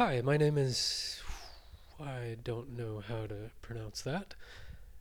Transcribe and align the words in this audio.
Hi, 0.00 0.22
my 0.22 0.38
name 0.38 0.56
is. 0.56 1.20
I 2.02 2.38
don't 2.42 2.74
know 2.74 3.02
how 3.06 3.26
to 3.26 3.50
pronounce 3.60 4.00
that. 4.00 4.34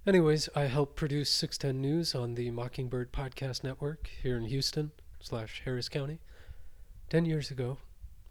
Anyways, 0.05 0.49
I 0.53 0.63
help 0.63 0.97
produce 0.97 1.29
610 1.29 1.81
News 1.81 2.13
on 2.13 2.35
the 2.35 2.51
Mockingbird 2.51 3.13
Podcast 3.13 3.63
Network 3.63 4.09
here 4.21 4.35
in 4.35 4.43
Houston 4.43 4.91
slash 5.21 5.61
Harris 5.63 5.87
County. 5.87 6.19
Ten 7.09 7.23
years 7.23 7.49
ago, 7.49 7.77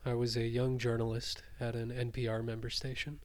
I 0.05 0.13
was 0.13 0.37
a 0.37 0.43
young 0.43 0.77
journalist 0.77 1.43
at 1.59 1.75
an 1.75 1.91
NPR 1.91 2.45
member 2.45 2.69
station. 2.69 3.21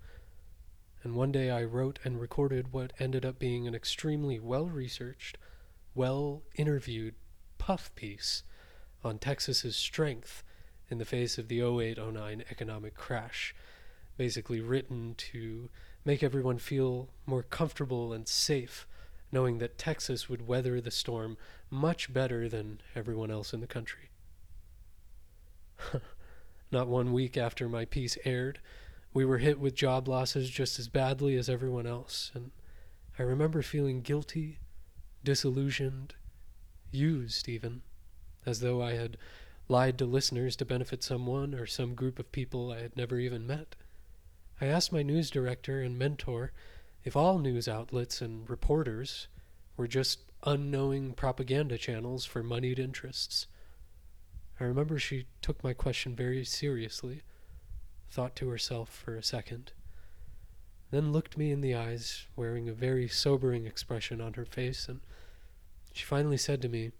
And 1.03 1.13
one 1.13 1.33
day 1.33 1.51
I 1.51 1.65
wrote 1.65 1.99
and 2.05 2.21
recorded 2.21 2.71
what 2.71 2.93
ended 2.97 3.25
up 3.25 3.39
being 3.39 3.67
an 3.67 3.75
extremely 3.75 4.39
well 4.39 4.67
researched, 4.67 5.37
well 5.93 6.43
interviewed 6.55 7.15
puff 7.57 7.93
piece 7.93 8.43
on 9.03 9.19
Texas's 9.19 9.75
strength 9.75 10.45
in 10.93 10.99
the 10.99 11.05
face 11.05 11.39
of 11.39 11.47
the 11.47 11.59
08 11.59 11.97
09 11.97 12.43
economic 12.51 12.93
crash, 12.93 13.55
basically 14.15 14.61
written 14.61 15.15
to 15.17 15.67
make 16.05 16.21
everyone 16.21 16.59
feel 16.59 17.09
more 17.25 17.41
comfortable 17.41 18.13
and 18.13 18.27
safe, 18.27 18.87
knowing 19.31 19.57
that 19.57 19.79
Texas 19.79 20.29
would 20.29 20.47
weather 20.47 20.79
the 20.79 20.91
storm 20.91 21.35
much 21.71 22.13
better 22.13 22.47
than 22.47 22.79
everyone 22.95 23.31
else 23.31 23.53
in 23.53 23.59
the 23.59 23.65
country. 23.65 24.11
Not 26.71 26.87
one 26.87 27.11
week 27.11 27.37
after 27.37 27.67
my 27.67 27.85
piece 27.85 28.15
aired, 28.23 28.59
we 29.15 29.25
were 29.25 29.39
hit 29.39 29.59
with 29.59 29.73
job 29.73 30.07
losses 30.07 30.47
just 30.47 30.77
as 30.77 30.87
badly 30.87 31.35
as 31.35 31.49
everyone 31.49 31.87
else, 31.87 32.31
and 32.35 32.51
I 33.17 33.23
remember 33.23 33.63
feeling 33.63 34.01
guilty, 34.01 34.59
disillusioned, 35.23 36.13
used 36.91 37.49
even, 37.49 37.81
as 38.45 38.59
though 38.59 38.83
I 38.83 38.93
had 38.93 39.17
lied 39.67 39.97
to 39.97 40.05
listeners 40.05 40.55
to 40.57 40.65
benefit 40.65 41.03
someone 41.03 41.53
or 41.53 41.65
some 41.65 41.95
group 41.95 42.19
of 42.19 42.31
people 42.31 42.71
I 42.71 42.81
had 42.81 42.95
never 42.97 43.19
even 43.19 43.47
met. 43.47 43.75
I 44.59 44.65
asked 44.67 44.91
my 44.91 45.03
news 45.03 45.29
director 45.29 45.81
and 45.81 45.97
mentor 45.97 46.51
if 47.03 47.15
all 47.15 47.39
news 47.39 47.67
outlets 47.67 48.21
and 48.21 48.49
reporters 48.49 49.27
were 49.75 49.87
just 49.87 50.19
unknowing 50.45 51.13
propaganda 51.13 51.77
channels 51.77 52.25
for 52.25 52.43
moneyed 52.43 52.79
interests. 52.79 53.47
I 54.59 54.65
remember 54.65 54.99
she 54.99 55.25
took 55.41 55.63
my 55.63 55.73
question 55.73 56.15
very 56.15 56.45
seriously, 56.45 57.23
thought 58.09 58.35
to 58.37 58.49
herself 58.49 58.89
for 58.89 59.15
a 59.15 59.23
second, 59.23 59.71
then 60.91 61.11
looked 61.11 61.37
me 61.37 61.51
in 61.51 61.61
the 61.61 61.73
eyes, 61.73 62.27
wearing 62.35 62.69
a 62.69 62.73
very 62.73 63.07
sobering 63.07 63.65
expression 63.65 64.21
on 64.21 64.33
her 64.33 64.45
face, 64.45 64.87
and 64.87 65.01
she 65.91 66.05
finally 66.05 66.37
said 66.37 66.61
to 66.61 66.69
me, 66.69 66.91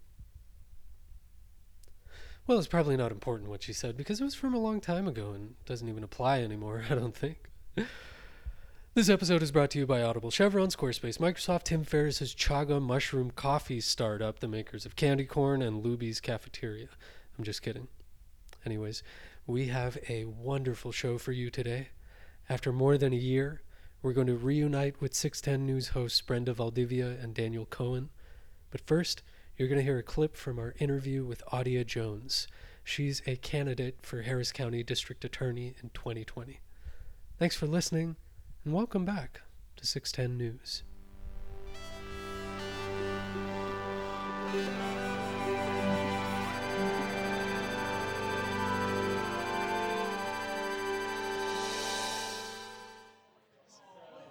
well, 2.46 2.58
it's 2.58 2.66
probably 2.66 2.96
not 2.96 3.12
important 3.12 3.48
what 3.48 3.62
she 3.62 3.72
said 3.72 3.96
because 3.96 4.20
it 4.20 4.24
was 4.24 4.34
from 4.34 4.54
a 4.54 4.58
long 4.58 4.80
time 4.80 5.08
ago 5.08 5.32
and 5.32 5.54
doesn't 5.64 5.88
even 5.88 6.04
apply 6.04 6.40
anymore, 6.42 6.84
I 6.90 6.94
don't 6.94 7.14
think. 7.14 7.50
This 8.94 9.08
episode 9.08 9.42
is 9.42 9.50
brought 9.50 9.70
to 9.70 9.78
you 9.80 9.86
by 9.86 10.02
Audible, 10.02 10.30
Chevron, 10.30 10.68
Squarespace, 10.68 11.18
Microsoft, 11.18 11.64
Tim 11.64 11.82
Ferriss's 11.82 12.32
Chaga 12.32 12.80
Mushroom 12.80 13.32
Coffee 13.32 13.80
startup, 13.80 14.38
the 14.38 14.46
makers 14.46 14.86
of 14.86 14.94
Candy 14.94 15.24
Corn 15.24 15.62
and 15.62 15.84
Luby's 15.84 16.20
Cafeteria. 16.20 16.86
I'm 17.36 17.42
just 17.42 17.62
kidding. 17.62 17.88
Anyways, 18.64 19.02
we 19.46 19.66
have 19.66 19.98
a 20.08 20.26
wonderful 20.26 20.92
show 20.92 21.18
for 21.18 21.32
you 21.32 21.50
today. 21.50 21.88
After 22.48 22.72
more 22.72 22.96
than 22.96 23.12
a 23.12 23.16
year, 23.16 23.62
we're 24.00 24.12
going 24.12 24.28
to 24.28 24.36
reunite 24.36 25.00
with 25.00 25.14
610 25.14 25.66
News 25.66 25.88
hosts 25.88 26.20
Brenda 26.20 26.52
Valdivia 26.52 27.16
and 27.20 27.34
Daniel 27.34 27.66
Cohen. 27.66 28.10
But 28.70 28.82
first, 28.82 29.22
you're 29.56 29.68
going 29.68 29.78
to 29.78 29.84
hear 29.84 29.98
a 29.98 30.02
clip 30.02 30.36
from 30.36 30.58
our 30.58 30.74
interview 30.78 31.24
with 31.24 31.44
Audia 31.52 31.86
Jones. 31.86 32.48
She's 32.82 33.22
a 33.26 33.36
candidate 33.36 33.98
for 34.02 34.22
Harris 34.22 34.52
County 34.52 34.82
District 34.82 35.24
Attorney 35.24 35.74
in 35.82 35.90
2020. 35.94 36.60
Thanks 37.38 37.56
for 37.56 37.66
listening, 37.66 38.16
and 38.64 38.74
welcome 38.74 39.04
back 39.04 39.42
to 39.76 39.86
610 39.86 40.36
News. 40.36 40.82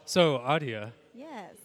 So, 0.06 0.38
Audia, 0.40 0.92
Yes. 1.14 1.56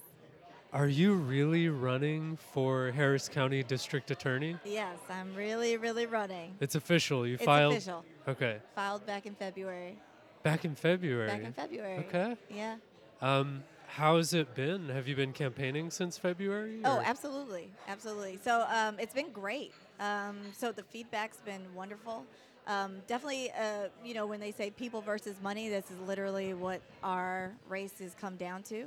Are 0.73 0.89
you 0.89 1.15
really 1.15 1.69
running 1.69 2.37
for 2.53 2.91
Harris 2.91 3.29
County 3.29 3.63
District 3.63 4.11
Attorney? 4.11 4.57
Yes, 4.65 4.99
I'm 5.09 5.35
really, 5.35 5.77
really 5.77 6.07
running. 6.07 6.57
It's 6.61 6.75
official. 6.75 7.27
You 7.27 7.35
It's 7.35 7.45
filed. 7.45 7.73
official. 7.73 8.05
Okay. 8.27 8.59
Filed 8.75 9.07
back 9.07 9.25
in 9.27 9.35
February. 9.35 9.99
Back 10.43 10.65
in 10.65 10.75
February. 10.75 11.29
Back 11.29 11.43
in 11.43 11.53
February. 11.53 11.99
Okay. 12.09 12.37
Yeah. 12.51 12.77
Um, 13.23 13.65
how's 13.87 14.35
it 14.35 14.55
been? 14.55 14.91
Have 14.91 15.09
you 15.09 15.17
been 15.17 15.33
campaigning 15.33 15.91
since 15.91 16.19
February? 16.19 16.81
Oh, 16.85 17.01
absolutely, 17.05 17.71
absolutely. 17.89 18.39
So 18.45 18.67
um, 18.71 18.97
it's 18.99 19.15
been 19.15 19.31
great. 19.33 19.73
Um, 19.99 20.37
so 20.57 20.71
the 20.71 20.83
feedback's 20.83 21.39
been 21.39 21.63
wonderful. 21.75 22.25
Um, 22.67 22.97
definitely, 23.07 23.51
uh, 23.53 23.89
you 24.05 24.13
know, 24.13 24.27
when 24.27 24.39
they 24.41 24.53
say 24.53 24.71
people 24.71 25.01
versus 25.01 25.37
money, 25.43 25.71
this 25.71 25.87
is 25.91 25.99
literally 26.07 26.53
what 26.53 26.83
our 27.03 27.53
race 27.69 27.99
has 28.01 28.15
come 28.15 28.37
down 28.37 28.63
to. 28.65 28.85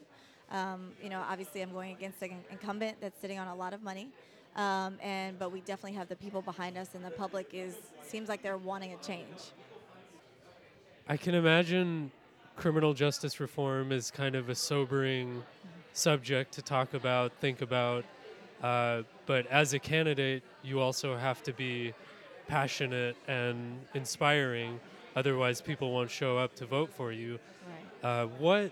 Um, 0.52 0.92
you 1.02 1.10
know, 1.10 1.24
obviously, 1.28 1.62
I'm 1.62 1.72
going 1.72 1.92
against 1.94 2.22
an 2.22 2.32
incumbent 2.52 2.98
that's 3.00 3.20
sitting 3.20 3.40
on 3.40 3.48
a 3.48 3.56
lot 3.56 3.74
of 3.74 3.82
money, 3.82 4.10
um, 4.56 4.98
and 5.02 5.40
but 5.40 5.52
we 5.52 5.62
definitely 5.62 5.98
have 5.98 6.10
the 6.10 6.16
people 6.16 6.42
behind 6.42 6.78
us, 6.78 6.90
and 6.94 7.04
the 7.06 7.12
public 7.12 7.54
is 7.54 7.76
seems 8.04 8.28
like 8.28 8.42
they're 8.44 8.58
wanting 8.58 8.94
a 8.94 8.98
change. 8.98 9.54
I 11.08 11.18
can 11.18 11.36
imagine 11.36 12.12
criminal 12.56 12.94
justice 12.94 13.40
reform 13.40 13.92
is 13.92 14.12
kind 14.12 14.36
of 14.36 14.50
a 14.50 14.56
sobering 14.56 15.44
subject 15.94 16.54
to 16.54 16.62
talk 16.62 16.94
about, 16.94 17.32
think 17.40 17.62
about. 17.62 18.06
Uh, 18.62 19.02
but 19.26 19.48
as 19.48 19.74
a 19.74 19.80
candidate, 19.80 20.44
you 20.64 20.80
also 20.80 21.18
have 21.18 21.42
to 21.44 21.54
be 21.54 21.94
passionate 22.48 23.16
and 23.28 23.80
inspiring. 23.94 24.80
Otherwise, 25.16 25.62
people 25.62 25.92
won't 25.92 26.12
show 26.12 26.38
up 26.38 26.56
to 26.56 26.66
vote 26.66 26.92
for 26.94 27.12
you. 27.12 27.40
Right. 28.04 28.10
Uh, 28.10 28.28
what 28.38 28.72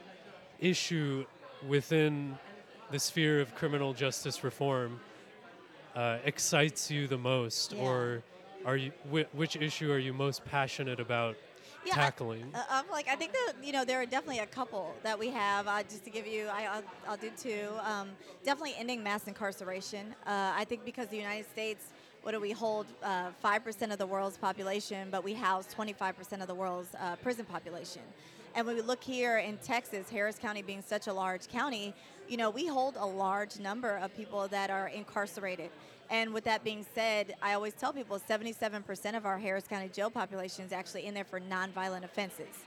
issue 0.60 1.26
within 1.68 2.38
the 2.92 3.00
sphere 3.00 3.40
of 3.42 3.54
criminal 3.56 3.94
justice 3.94 4.44
reform 4.44 5.00
uh, 5.96 6.18
excites 6.24 6.90
you 6.90 7.08
the 7.08 7.18
most, 7.18 7.74
Yeah. 7.74 7.82
or 7.84 8.24
are 8.66 8.78
you 8.78 8.92
whi- 9.10 9.28
which 9.34 9.56
issue 9.56 9.92
are 9.92 9.98
you 10.00 10.14
most 10.14 10.46
passionate 10.46 11.00
about 11.00 11.36
Yeah, 11.86 11.94
tackling? 11.96 12.52
Uh, 12.54 12.64
I'm 12.70 12.90
like, 12.92 13.08
I 13.08 13.16
think 13.16 13.32
that 13.34 13.54
you 13.64 13.72
know 13.72 13.86
there 13.86 14.02
are 14.02 14.06
definitely 14.06 14.40
a 14.40 14.46
couple 14.46 14.94
that 15.04 15.18
we 15.18 15.30
have. 15.30 15.68
Uh, 15.68 15.82
just 15.84 16.04
to 16.06 16.10
give 16.10 16.28
you, 16.28 16.48
I, 16.48 16.66
I'll, 16.66 16.84
I'll 17.08 17.18
do 17.18 17.32
two. 17.38 17.68
Um, 17.84 18.10
definitely 18.44 18.76
ending 18.78 19.02
mass 19.04 19.28
incarceration. 19.28 20.14
Uh, 20.26 20.52
I 20.56 20.66
think 20.66 20.84
because 20.86 21.08
the 21.08 21.18
United 21.18 21.50
States, 21.50 21.88
what 22.22 22.34
do 22.34 22.40
we 22.40 22.52
hold? 22.52 22.86
uh, 23.02 23.30
Five 23.42 23.64
percent 23.64 23.92
of 23.92 23.98
the 23.98 24.06
world's 24.08 24.38
population, 24.38 25.10
but 25.10 25.24
we 25.24 25.34
house 25.34 25.66
25 25.68 26.18
percent 26.18 26.42
of 26.42 26.48
the 26.48 26.56
world's 26.56 26.94
uh, 26.96 27.16
prison 27.18 27.46
population. 27.46 28.02
And 28.56 28.66
when 28.66 28.76
we 28.76 28.82
look 28.82 29.04
here 29.04 29.38
in 29.38 29.58
Texas, 29.58 30.10
Harris 30.10 30.38
County 30.38 30.62
being 30.62 30.84
such 30.86 31.08
a 31.08 31.14
large 31.14 31.48
county, 31.48 31.94
you 32.28 32.38
know, 32.38 32.50
we 32.50 32.68
hold 32.68 32.96
a 32.98 33.06
large 33.06 33.60
number 33.60 33.98
of 33.98 34.16
people 34.16 34.48
that 34.48 34.70
are 34.70 34.88
incarcerated. 34.88 35.70
And 36.10 36.34
with 36.34 36.44
that 36.46 36.64
being 36.64 36.86
said, 36.96 37.36
I 37.42 37.54
always 37.54 37.74
tell 37.74 37.94
people 37.94 38.20
77% 38.20 39.16
of 39.16 39.26
our 39.26 39.38
Harris 39.38 39.66
County 39.68 39.90
jail 39.90 40.10
population 40.10 40.66
is 40.66 40.72
actually 40.72 41.06
in 41.06 41.14
there 41.14 41.24
for 41.24 41.40
nonviolent 41.40 42.04
offenses. 42.04 42.66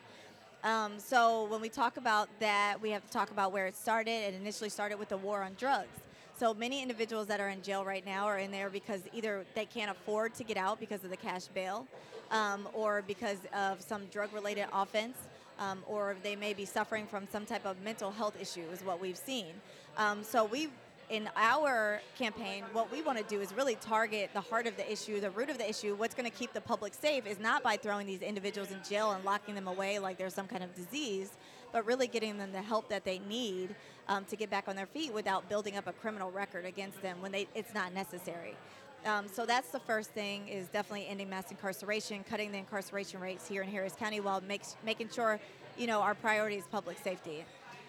Um, 0.63 0.93
so 0.99 1.47
when 1.47 1.61
we 1.61 1.69
talk 1.69 1.97
about 1.97 2.29
that, 2.39 2.77
we 2.81 2.91
have 2.91 3.05
to 3.05 3.11
talk 3.11 3.33
about 3.33 3.51
where 3.51 3.67
it 3.67 3.75
started. 3.75 4.11
It 4.11 4.35
initially 4.35 4.71
started 4.71 4.99
with 4.99 5.09
the 5.09 5.17
war 5.17 5.43
on 5.43 5.55
drugs. 5.59 5.99
So 6.39 6.55
many 6.55 6.83
individuals 6.83 7.27
that 7.27 7.41
are 7.41 7.49
in 7.49 7.63
jail 7.63 7.85
right 7.85 8.07
now 8.07 8.27
are 8.27 8.39
in 8.39 8.53
there 8.53 8.71
because 8.71 9.01
either 9.13 9.45
they 9.55 9.67
can't 9.67 9.91
afford 9.91 10.35
to 10.35 10.45
get 10.45 10.57
out 10.57 10.79
because 10.79 11.03
of 11.03 11.11
the 11.11 11.17
cash 11.17 11.47
bail, 11.47 11.87
um, 12.31 12.69
or 12.73 13.03
because 13.07 13.39
of 13.55 13.83
some 13.83 14.07
drug-related 14.07 14.67
offense, 14.73 15.17
um, 15.63 15.79
or 15.87 16.17
they 16.23 16.37
may 16.37 16.53
be 16.53 16.65
suffering 16.65 17.07
from 17.07 17.27
some 17.31 17.47
type 17.47 17.65
of 17.65 17.81
mental 17.83 18.11
health 18.11 18.37
issue, 18.41 18.65
is 18.73 18.83
what 18.83 19.01
we've 19.01 19.17
seen. 19.17 19.53
Um, 19.97 20.23
so 20.23 20.45
we 20.45 20.69
in 21.11 21.29
our 21.37 22.01
campaign, 22.17 22.65
what 22.73 22.91
we 22.91 23.03
want 23.03 23.19
to 23.19 23.25
do 23.25 23.43
is 23.43 23.53
really 23.53 23.75
target 23.75 24.31
the 24.33 24.41
heart 24.41 24.67
of 24.67 24.75
the 24.79 24.91
issue, 24.91 25.21
the 25.21 25.31
root 25.31 25.51
of 25.51 25.59
the 25.59 25.69
issue. 25.69 25.95
What's 25.95 26.15
going 26.15 26.31
to 26.31 26.35
keep 26.35 26.55
the 26.55 26.61
public 26.61 26.95
safe 26.95 27.27
is 27.27 27.39
not 27.39 27.63
by 27.63 27.77
throwing 27.77 28.07
these 28.07 28.23
individuals 28.23 28.71
in 28.71 28.79
jail 28.89 29.11
and 29.11 29.23
locking 29.23 29.55
them 29.55 29.69
away 29.69 29.99
like 29.99 30.17
there's 30.17 30.33
some 30.33 30.47
kind 30.47 30.65
of 30.65 30.75
disease, 30.75 31.33
but 31.71 31.85
really 31.85 32.07
getting 32.07 32.39
them 32.39 32.51
the 32.51 32.63
help 32.63 32.89
that 32.89 33.05
they 33.05 33.19
need 33.29 33.75
um, 34.09 34.25
to 34.25 34.37
get 34.37 34.49
back 34.49 34.69
on 34.69 34.77
their 34.77 34.87
feet 34.87 35.13
without 35.13 35.47
building 35.51 35.77
up 35.77 35.87
a 35.87 35.93
criminal 35.93 36.31
record 36.31 36.65
against 36.65 37.03
them 37.03 37.21
when 37.21 37.31
they, 37.31 37.47
it's 37.55 37.75
not 37.75 37.93
necessary. 37.93 38.57
Um, 39.05 39.27
so 39.27 39.45
that's 39.45 39.71
the 39.71 39.81
first 39.81 40.11
thing 40.11 40.47
is 40.49 40.69
definitely 40.69 41.09
ending 41.09 41.29
mass 41.29 41.51
incarceration, 41.51 42.25
cutting 42.29 42.53
the 42.53 42.59
incarceration 42.59 43.21
rates 43.21 43.49
here 43.49 43.63
in 43.63 43.69
Harris 43.69 43.95
County 43.95 44.21
while 44.21 44.41
makes, 44.43 44.77
making 44.85 45.09
sure, 45.11 45.41
you 45.77 45.87
know, 45.87 46.01
our 46.01 46.15
priority 46.15 46.57
is 46.57 46.65
public 46.71 46.99
safety. 47.03 47.45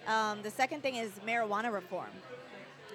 Um, 0.08 0.42
the 0.42 0.50
second 0.50 0.82
thing 0.82 0.96
is 0.96 1.12
marijuana 1.26 1.72
reform 1.72 2.10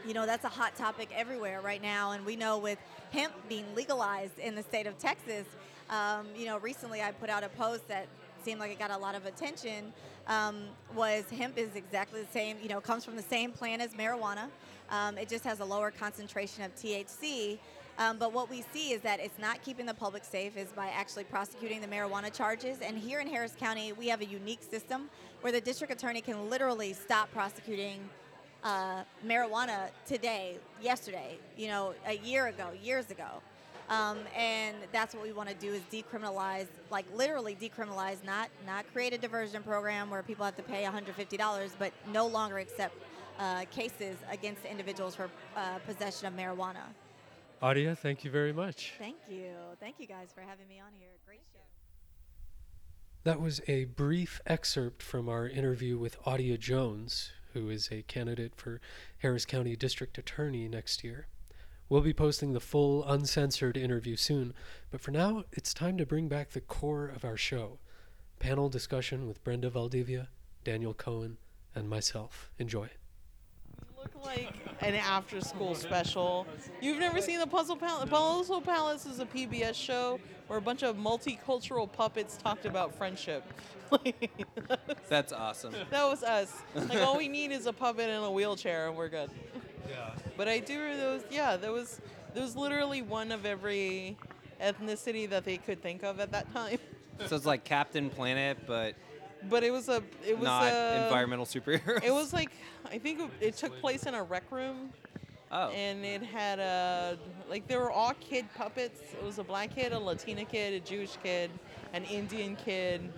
you 0.07 0.15
know 0.15 0.27
that's 0.27 0.45
a 0.45 0.49
hot 0.49 0.77
topic 0.77 1.09
everywhere 1.13 1.61
right 1.61 1.83
now 1.83 2.13
and 2.13 2.25
we 2.25 2.37
know 2.37 2.57
with 2.57 2.79
hemp 3.11 3.33
being 3.49 3.65
legalized 3.75 4.39
in 4.39 4.55
the 4.55 4.63
state 4.63 4.87
of 4.87 4.97
texas 4.97 5.45
um, 5.91 6.27
you 6.37 6.47
know 6.47 6.59
recently 6.59 7.03
i 7.03 7.11
put 7.11 7.29
out 7.29 7.43
a 7.43 7.49
post 7.49 7.89
that 7.89 8.07
seemed 8.45 8.61
like 8.61 8.71
it 8.71 8.79
got 8.79 8.93
a 8.93 8.97
lot 8.97 9.17
of 9.17 9.27
attention 9.27 9.93
um, 10.29 10.65
was 10.95 11.25
hemp 11.31 11.59
is 11.59 11.75
exactly 11.75 12.23
the 12.23 12.33
same. 12.33 12.59
You 12.63 12.69
know, 12.69 12.81
comes 12.81 13.05
from 13.05 13.17
the 13.17 13.23
same 13.23 13.51
plant 13.51 13.83
as 13.83 13.95
marijuana. 13.95 14.49
Um, 14.91 15.19
it 15.19 15.29
just 15.29 15.45
has 15.45 15.61
a 15.61 15.65
lower 15.65 15.91
concentration 15.91 16.63
of 16.63 16.75
THC. 16.77 17.59
Um, 17.99 18.17
but 18.17 18.33
what 18.33 18.49
we 18.49 18.65
see 18.73 18.93
is 18.93 19.01
that 19.03 19.19
it's 19.19 19.39
not 19.41 19.61
keeping 19.63 19.85
the 19.85 19.95
public 19.95 20.25
safe 20.25 20.57
is 20.57 20.69
by 20.69 20.87
actually 20.87 21.25
prosecuting 21.25 21.81
the 21.81 21.89
marijuana 21.89 22.33
charges. 22.33 22.79
And 22.81 22.97
here 22.97 23.19
in 23.19 23.27
Harris 23.27 23.57
County, 23.59 23.93
we 23.93 24.07
have 24.07 24.21
a 24.21 24.25
unique 24.25 24.63
system 24.63 25.11
where 25.41 25.53
the 25.53 25.61
district 25.61 25.93
attorney 25.93 26.21
can 26.21 26.49
literally 26.49 26.93
stop 26.93 27.31
prosecuting 27.33 28.09
uh, 28.63 29.03
marijuana 29.27 29.91
today, 30.07 30.59
yesterday, 30.81 31.39
you 31.57 31.67
know, 31.67 31.93
a 32.07 32.19
year 32.19 32.47
ago, 32.47 32.69
years 32.81 33.11
ago. 33.11 33.43
Um, 33.89 34.19
and 34.37 34.77
that's 34.93 35.15
what 35.15 35.25
we 35.25 35.33
want 35.33 35.49
to 35.49 35.55
do 35.55 35.73
is 35.73 35.81
decriminalize, 35.91 36.67
like 36.91 37.07
literally 37.15 37.57
decriminalize, 37.61 38.23
not 38.25 38.51
not 38.67 38.85
create 38.93 39.15
a 39.15 39.19
diversion 39.19 39.63
program 39.63 40.11
where 40.11 40.23
people 40.23 40.45
have 40.45 40.57
to 40.57 40.63
pay 40.63 40.85
$150, 40.85 41.71
but 41.79 41.93
no 42.13 42.27
longer 42.27 42.59
accept 42.59 42.95
uh, 43.39 43.65
cases 43.71 44.19
against 44.31 44.65
individuals 44.67 45.15
for 45.15 45.31
uh, 45.57 45.79
possession 45.87 46.27
of 46.27 46.35
marijuana. 46.35 46.83
Audia, 47.63 47.99
thank 47.99 48.25
you 48.25 48.31
very 48.31 48.53
much. 48.53 48.93
Thank 48.99 49.17
you. 49.29 49.51
Thank 49.81 49.97
you 49.99 50.07
guys 50.07 50.29
for 50.33 50.43
having 50.43 50.69
me 50.69 50.79
on 50.79 50.93
here. 50.99 51.11
Great 51.27 51.43
show. 51.53 51.59
That 53.25 53.41
was 53.41 53.61
a 53.67 53.87
brief 53.87 54.41
excerpt 54.47 55.03
from 55.03 55.29
our 55.29 55.49
interview 55.49 55.99
with 55.99 56.23
Audia 56.23 56.59
Jones, 56.59 57.33
who 57.53 57.69
is 57.69 57.89
a 57.91 58.03
candidate 58.03 58.53
for 58.55 58.81
Harris 59.19 59.45
County 59.45 59.75
District 59.75 60.17
Attorney 60.19 60.69
next 60.69 61.03
year. 61.03 61.27
We'll 61.89 62.03
be 62.03 62.13
posting 62.13 62.53
the 62.53 62.61
full, 62.61 63.05
uncensored 63.05 63.77
interview 63.77 64.15
soon, 64.15 64.55
but 64.91 65.01
for 65.01 65.11
now, 65.11 65.45
it's 65.53 65.75
time 65.75 65.99
to 65.99 66.07
bring 66.07 66.29
back 66.29 66.51
the 66.51 66.61
core 66.61 67.07
of 67.07 67.25
our 67.25 67.37
show 67.37 67.79
panel 68.39 68.69
discussion 68.69 69.27
with 69.27 69.43
Brenda 69.43 69.69
Valdivia, 69.69 70.29
Daniel 70.63 70.95
Cohen, 70.95 71.39
and 71.75 71.89
myself. 71.89 72.53
Enjoy. 72.59 72.89
Look 73.99 74.25
like 74.25 74.53
an 74.81 74.95
after 74.95 75.41
school 75.41 75.75
special. 75.75 76.47
You've 76.81 76.99
never 76.99 77.21
seen 77.21 77.39
the 77.39 77.47
Puzzle 77.47 77.77
Palace? 77.77 78.09
Puzzle 78.09 78.61
Palace 78.61 79.07
is 79.07 79.19
a 79.21 79.27
PBS 79.27 79.75
show 79.75 80.21
where 80.47 80.59
a 80.59 80.63
bunch 80.63 80.83
of 80.83 80.97
multicultural 80.97 81.91
puppets 81.91 82.37
talked 82.37 82.65
about 82.65 82.95
friendship. 82.95 83.45
That's 85.09 85.33
awesome. 85.33 85.75
that 85.91 86.05
was 86.05 86.23
us. 86.23 86.53
Like 86.75 87.01
all 87.01 87.17
we 87.17 87.29
need 87.29 87.53
is 87.53 87.67
a 87.67 87.73
puppet 87.73 88.09
and 88.11 88.25
a 88.25 88.31
wheelchair 88.31 88.89
and 88.89 88.97
we're 88.97 89.09
good. 89.09 89.31
Yeah. 89.89 90.11
But 90.37 90.49
I 90.49 90.59
do 90.59 90.97
those 90.97 91.23
yeah, 91.31 91.57
there 91.57 91.73
was 91.73 92.01
there 92.35 92.43
was 92.43 92.55
literally 92.55 93.03
one 93.03 93.33
of 93.33 93.47
every 93.47 94.17
ethnicity 94.61 95.29
that 95.31 95.45
they 95.45 95.57
could 95.57 95.83
think 95.83 96.03
of 96.03 96.21
at 96.21 96.33
that 96.33 96.53
time. 96.53 96.79
So 97.27 97.35
it's 97.35 97.47
like 97.47 97.65
Captain 97.65 98.11
Planet, 98.11 98.59
but 98.67 98.95
But 99.49 99.63
it 99.65 99.71
was 99.71 99.89
a 99.89 100.03
it 100.27 100.37
was 100.39 100.45
not 100.47 100.65
a, 100.73 101.05
environmental 101.05 101.47
superheroes. 101.47 102.03
It 102.05 102.13
was 102.13 102.33
like 102.33 102.51
I 102.91 102.99
think 102.99 103.21
it- 103.21 103.31
it 103.49 103.57
took 103.57 103.79
place 103.81 104.05
in 104.07 104.15
a 104.15 104.23
rec 104.23 104.51
room. 104.51 104.93
oh, 105.53 105.69
and 105.71 106.05
it 106.05 106.23
had 106.23 106.59
a 106.59 107.19
like 107.49 107.67
they 107.69 107.77
were 107.77 107.91
all 107.91 108.13
kid 108.21 108.47
puppets. 108.57 109.01
It 109.13 109.23
was 109.25 109.39
a 109.39 109.45
black 109.45 109.75
kid, 109.75 109.93
a 109.93 109.99
Latina 109.99 110.45
kid, 110.45 110.75
a 110.75 110.81
Jewish 110.81 111.17
kid, 111.23 111.51
an 111.93 112.05
Indian 112.05 112.57
kid, 112.57 113.13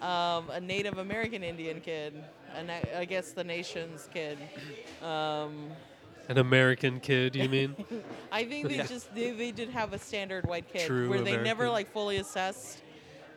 um, 0.00 0.50
a 0.50 0.60
Native 0.60 0.98
American 0.98 1.42
Indian 1.42 1.80
kid, 1.80 2.12
and 2.54 2.70
I, 2.70 2.82
I 2.98 3.04
guess 3.06 3.32
the 3.32 3.42
nation's 3.44 4.08
kid. 4.12 4.38
Um, 5.02 5.70
An 6.28 6.38
American 6.38 7.00
kid, 7.00 7.34
you 7.36 7.48
mean? 7.48 7.74
I 8.32 8.44
think 8.44 8.68
they 8.68 8.76
Yeah. 8.76 8.86
just 8.86 9.12
they, 9.14 9.30
they 9.32 9.50
did 9.50 9.70
have 9.70 9.92
a 9.92 9.98
standard 9.98 10.46
white 10.46 10.68
kid 10.72 10.86
True 10.86 11.08
where 11.10 11.20
they 11.22 11.36
never 11.36 11.68
like 11.68 11.90
fully 11.92 12.18
assessed 12.18 12.80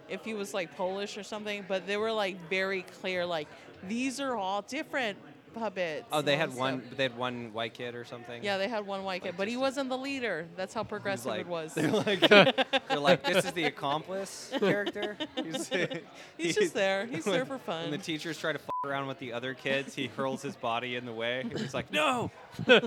if 0.09 0.24
he 0.24 0.33
was 0.33 0.54
like 0.54 0.75
Polish 0.75 1.18
or 1.18 1.24
something, 1.24 1.65
but 1.68 1.88
they 1.88 1.98
were 1.98 2.12
like 2.12 2.50
very 2.50 2.83
clear 3.01 3.25
like 3.25 3.48
these 3.88 4.19
are 4.19 4.36
all 4.36 4.62
different 4.63 5.18
puppets. 5.54 6.06
oh, 6.12 6.21
they 6.21 6.33
and 6.33 6.42
had 6.42 6.50
stuff. 6.51 6.59
one. 6.59 6.83
They 6.95 7.04
had 7.04 7.18
one 7.18 7.51
white 7.54 7.74
kid 7.74 7.95
or 7.95 8.06
something. 8.06 8.44
Yeah, 8.44 8.57
they 8.57 8.68
had 8.68 8.86
one 8.86 9.04
white 9.04 9.24
kid, 9.24 9.30
Like 9.30 9.38
but 9.38 9.48
he 9.48 9.57
wasn't 9.57 9.89
the 9.89 9.98
leader. 9.98 10.48
That's 10.56 10.74
how 10.74 10.83
progressive 10.83 11.27
like, 11.27 11.42
it 11.42 11.48
was. 11.48 11.74
They're 11.74 11.92
like, 11.92 12.19
they're 12.19 13.00
like, 13.00 13.24
this 13.24 13.45
is 13.45 13.51
the 13.54 13.65
accomplice 13.65 14.51
character. 14.59 15.18
He's, 15.44 15.69
He's 16.38 16.56
just 16.56 16.74
there. 16.74 17.06
He's 17.06 17.25
there 17.25 17.45
for 17.45 17.57
fun. 17.57 17.83
When 17.83 17.92
the 17.92 17.98
teachers 17.98 18.38
try 18.38 18.54
to 18.54 18.59
f- 18.59 18.69
around 18.86 19.07
with 19.07 19.19
the 19.19 19.33
other 19.33 19.54
kids, 19.54 19.95
he 19.95 20.07
hurls 20.07 20.42
his 20.42 20.56
body 20.56 20.95
in 20.95 21.06
the 21.06 21.13
way. 21.13 21.44
He's 21.51 21.74
like, 21.74 21.92
no, 21.92 22.31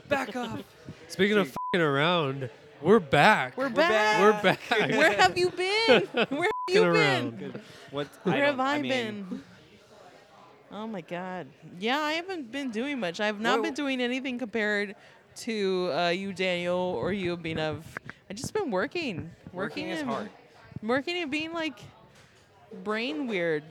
back 0.08 0.36
off. 0.36 0.62
Speaking 1.08 1.38
of 1.38 1.54
fing 1.72 1.80
around, 1.82 2.50
we're 2.82 3.00
back. 3.00 3.56
We're 3.56 3.68
back. 3.68 3.90
back. 3.90 4.20
We're 4.20 4.42
back. 4.42 4.90
Where 4.96 5.12
have 5.12 5.36
you 5.36 5.50
been? 5.50 6.02
Where 6.28 6.42
have 6.44 6.59
you 6.74 6.82
around. 6.84 7.38
been? 7.38 7.60
What? 7.90 8.06
Where 8.22 8.44
have 8.44 8.56
don't- 8.56 8.66
I, 8.66 8.80
mean, 8.82 8.90
been? 9.28 9.42
Oh 10.72 10.86
my 10.86 11.00
God. 11.00 11.48
Yeah, 11.78 11.98
I 11.98 12.12
haven't 12.12 12.52
been 12.52 12.70
doing 12.70 13.00
much. 13.00 13.20
I've 13.20 13.40
not 13.40 13.58
What- 13.58 13.64
been 13.66 13.74
doing 13.74 14.00
anything 14.00 14.38
compared 14.38 14.94
to 15.36 15.90
uh, 15.92 16.08
you, 16.10 16.32
Daniel, 16.32 16.76
or 16.78 17.12
you, 17.12 17.36
Abhinav. 17.36 17.82
I've 18.28 18.36
just 18.36 18.54
been 18.54 18.70
working. 18.70 19.30
Working 19.52 19.88
is 19.88 20.00
and- 20.00 20.10
hard. 20.10 20.30
Working 20.82 21.16
and 21.22 21.30
being 21.30 21.52
like 21.52 21.78
brain 22.84 23.26
weird. 23.26 23.62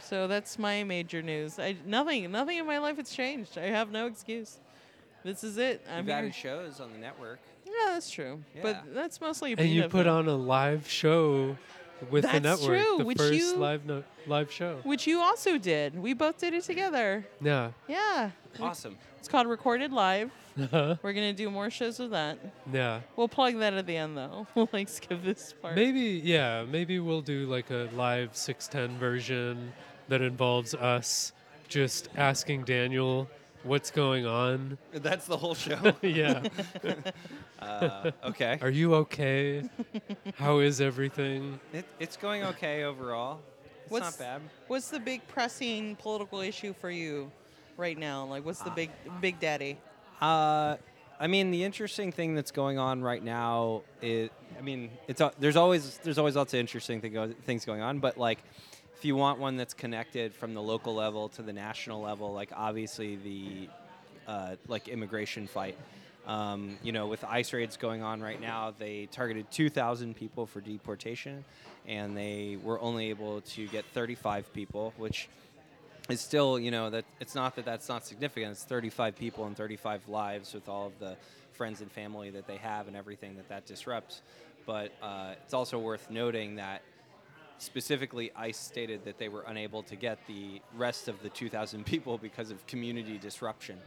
So 0.00 0.28
that's 0.28 0.58
my 0.58 0.84
major 0.84 1.22
news. 1.22 1.58
I 1.58 1.76
nothing, 1.84 2.30
nothing 2.30 2.58
in 2.58 2.66
my 2.66 2.78
life 2.78 2.96
has 2.98 3.10
changed. 3.10 3.58
I 3.58 3.66
have 3.66 3.90
no 3.90 4.06
excuse. 4.06 4.58
This 5.24 5.42
is 5.42 5.56
it. 5.56 5.84
I'm 5.90 5.98
You've 5.98 6.06
here. 6.06 6.16
added 6.16 6.34
shows 6.34 6.80
on 6.80 6.92
the 6.92 6.98
network. 6.98 7.40
Yeah, 7.66 7.92
that's 7.92 8.10
true. 8.10 8.42
Yeah. 8.54 8.62
But 8.62 8.94
that's 8.94 9.20
mostly 9.20 9.54
and 9.56 9.68
you 9.68 9.88
put 9.88 10.06
on 10.06 10.28
a 10.28 10.36
live 10.36 10.88
show 10.88 11.56
with 12.10 12.22
the 12.24 12.40
That's 12.40 12.60
network. 12.62 12.80
true, 12.80 12.98
The 12.98 13.04
which 13.04 13.18
first 13.18 13.34
you- 13.34 13.56
live 13.56 13.84
no- 13.86 14.04
live 14.26 14.50
show. 14.50 14.78
which 14.84 15.06
you 15.06 15.20
also 15.20 15.58
did. 15.58 15.98
We 15.98 16.12
both 16.14 16.38
did 16.38 16.54
it 16.54 16.64
together. 16.64 17.26
Yeah. 17.40 17.70
Yeah. 17.88 18.30
Awesome. 18.60 18.96
It's 19.18 19.28
called 19.28 19.46
Recorded 19.46 19.92
Live. 19.92 20.30
Uh-huh. 20.60 20.96
We're 21.02 21.12
gonna 21.14 21.32
do 21.32 21.50
more 21.50 21.68
shows 21.70 21.98
with 21.98 22.10
that. 22.12 22.38
yeah. 22.72 23.00
We'll 23.16 23.28
plug 23.28 23.58
that 23.58 23.74
at 23.74 23.86
the 23.86 23.96
end 23.96 24.16
though. 24.16 24.46
We'll 24.54 24.68
like 24.72 24.88
skip 24.88 25.22
this 25.24 25.52
part. 25.60 25.74
Maybe 25.74 26.20
yeah, 26.24 26.64
maybe 26.68 26.98
we'll 27.00 27.22
do 27.22 27.46
like 27.46 27.70
a 27.70 27.88
live 27.94 28.36
610 28.36 28.98
version 28.98 29.72
that 30.08 30.20
involves 30.22 30.74
us 30.74 31.32
just 31.68 32.08
asking 32.16 32.64
Daniel 32.64 33.28
what's 33.64 33.90
going 33.90 34.26
on. 34.26 34.78
That's 34.92 35.26
the 35.26 35.36
whole 35.36 35.54
show. 35.54 35.78
yeah. 36.02 36.42
Uh, 37.60 38.10
okay. 38.24 38.58
Are 38.60 38.68
you 38.68 38.94
okay? 38.94 39.62
How 40.34 40.58
is 40.58 40.82
everything? 40.82 41.58
It, 41.72 41.86
it's 41.98 42.14
going 42.16 42.42
okay 42.44 42.84
overall. 42.84 43.40
It's 43.82 43.90
What's- 43.90 44.18
not 44.20 44.26
bad. 44.26 44.40
What's 44.66 44.90
the 44.90 45.00
big 45.00 45.26
pressing 45.28 45.96
political 45.96 46.40
issue 46.40 46.74
for 46.78 46.90
you 46.90 47.30
right 47.78 47.96
now? 47.96 48.26
Like 48.26 48.44
what's 48.44 48.60
the 48.60 48.70
big 48.70 48.90
big 49.22 49.40
daddy? 49.40 49.78
Uh, 50.20 50.76
I 51.18 51.26
mean, 51.26 51.52
the 51.52 51.64
interesting 51.64 52.12
thing 52.12 52.34
that's 52.34 52.50
going 52.50 52.76
on 52.78 53.00
right 53.00 53.22
now 53.24 53.82
is, 54.02 54.28
I 54.58 54.60
mean, 54.60 54.90
it's 55.08 55.22
a- 55.22 55.32
there's 55.38 55.56
always 55.56 55.96
there's 56.02 56.18
always 56.18 56.36
lots 56.36 56.52
of 56.52 56.60
interesting 56.60 57.00
thing 57.00 57.14
go, 57.14 57.32
things 57.46 57.64
going 57.64 57.80
on, 57.80 57.98
but 57.98 58.18
like, 58.18 58.40
if 59.04 59.08
you 59.08 59.16
want 59.16 59.38
one 59.38 59.58
that's 59.58 59.74
connected 59.74 60.32
from 60.32 60.54
the 60.54 60.62
local 60.62 60.94
level 60.94 61.28
to 61.28 61.42
the 61.42 61.52
national 61.52 62.00
level, 62.00 62.32
like 62.32 62.50
obviously 62.56 63.16
the 63.16 63.68
uh, 64.26 64.56
like 64.66 64.88
immigration 64.88 65.46
fight. 65.46 65.76
Um, 66.26 66.78
you 66.82 66.90
know, 66.90 67.06
with 67.06 67.22
ICE 67.22 67.52
raids 67.52 67.76
going 67.76 68.02
on 68.02 68.22
right 68.22 68.40
now, 68.40 68.72
they 68.78 69.04
targeted 69.12 69.50
2,000 69.50 70.16
people 70.16 70.46
for 70.46 70.62
deportation, 70.62 71.44
and 71.86 72.16
they 72.16 72.56
were 72.62 72.80
only 72.80 73.10
able 73.10 73.42
to 73.42 73.66
get 73.66 73.84
35 73.92 74.50
people, 74.54 74.94
which 74.96 75.28
is 76.08 76.22
still, 76.22 76.58
you 76.58 76.70
know, 76.70 76.88
that 76.88 77.04
it's 77.20 77.34
not 77.34 77.56
that 77.56 77.66
that's 77.66 77.90
not 77.90 78.06
significant. 78.06 78.52
It's 78.52 78.64
35 78.64 79.16
people 79.16 79.44
and 79.44 79.54
35 79.54 80.08
lives 80.08 80.54
with 80.54 80.66
all 80.66 80.86
of 80.86 80.98
the 80.98 81.18
friends 81.52 81.82
and 81.82 81.92
family 81.92 82.30
that 82.30 82.46
they 82.46 82.56
have 82.56 82.88
and 82.88 82.96
everything 82.96 83.36
that 83.36 83.50
that 83.50 83.66
disrupts. 83.66 84.22
But 84.64 84.92
uh, 85.02 85.34
it's 85.44 85.52
also 85.52 85.78
worth 85.78 86.10
noting 86.10 86.54
that 86.54 86.80
specifically 87.58 88.30
ICE 88.36 88.56
stated 88.56 89.04
that 89.04 89.18
they 89.18 89.28
were 89.28 89.44
unable 89.46 89.82
to 89.84 89.96
get 89.96 90.18
the 90.26 90.60
rest 90.76 91.08
of 91.08 91.22
the 91.22 91.28
2,000 91.28 91.84
people 91.86 92.18
because 92.18 92.50
of 92.50 92.66
community 92.66 93.18
disruption. 93.18 93.78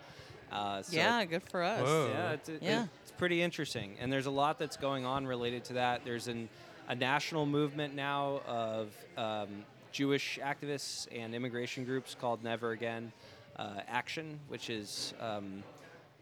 Uh, 0.51 0.81
so 0.81 0.95
yeah, 0.95 1.23
good 1.25 1.43
for 1.43 1.61
us. 1.61 1.81
Whoa. 1.81 2.09
yeah, 2.13 2.31
it's, 2.31 2.49
it- 2.49 2.63
Yeah. 2.63 2.85
it's 3.03 3.11
pretty 3.11 3.41
interesting. 3.41 3.95
And 3.99 4.11
there's 4.11 4.25
a 4.27 4.31
lot 4.31 4.57
that's 4.57 4.77
going 4.77 5.05
on 5.05 5.27
related 5.27 5.63
to 5.65 5.73
that. 5.73 6.05
There's 6.05 6.27
an, 6.27 6.47
a 6.87 6.95
national 6.95 7.45
movement 7.45 7.93
now 7.95 8.41
of 8.47 8.89
um, 9.17 9.47
Jewish 9.91 10.39
activists 10.41 11.07
and 11.13 11.35
immigration 11.35 11.83
groups 11.83 12.15
called 12.19 12.43
Never 12.43 12.71
Again 12.71 13.11
uh, 13.57 13.81
Action, 13.89 14.39
which 14.47 14.69
is 14.69 15.13
um, 15.19 15.63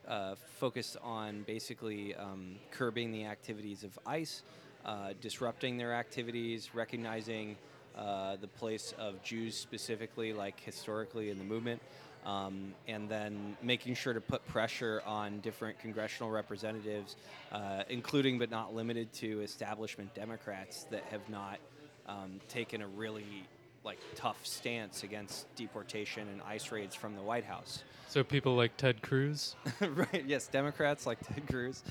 uh, 0.08 0.36
focused 0.60 0.98
on 1.04 1.44
basically 1.44 2.16
um, 2.16 2.56
curbing 2.72 3.12
the 3.12 3.26
activities 3.26 3.84
of 3.84 3.98
ICE, 4.08 4.42
uh, 4.86 5.14
disrupting 5.22 5.78
their 5.78 5.94
activities, 5.94 6.74
recognizing 6.74 7.58
uh, 7.98 8.36
the 8.36 8.48
place 8.48 8.94
of 8.98 9.22
Jews 9.24 9.56
specifically, 9.56 10.34
like 10.34 10.60
historically 10.60 11.30
in 11.30 11.38
the 11.38 11.44
movement, 11.44 11.82
um, 12.26 12.74
and 12.88 13.08
then 13.08 13.56
making 13.62 13.96
sure 13.96 14.14
to 14.14 14.22
put 14.22 14.46
pressure 14.48 15.02
on 15.06 15.40
different 15.40 15.80
congressional 15.80 16.32
representatives, 16.32 17.16
uh, 17.52 17.84
including 17.90 18.38
but 18.38 18.50
not 18.50 18.76
limited 18.76 19.12
to 19.14 19.42
establishment 19.42 20.14
Democrats 20.14 20.86
that 20.92 21.04
have 21.04 21.28
not 21.30 21.60
um, 22.08 22.40
taken 22.50 22.82
a 22.82 22.88
really 22.88 23.46
like 23.86 24.00
tough 24.16 24.46
stance 24.46 25.04
against 25.04 25.54
deportation 25.56 26.28
and 26.28 26.42
ICE 26.42 26.72
raids 26.72 26.96
from 26.96 27.16
the 27.16 27.22
White 27.22 27.46
House. 27.46 27.84
So 28.08 28.24
people 28.24 28.56
like 28.56 28.76
Ted 28.78 29.02
Cruz. 29.02 29.56
right. 29.82 30.24
Yes, 30.26 30.48
Democrats 30.48 31.06
like 31.06 31.20
Ted 31.22 31.48
Cruz. 31.48 31.84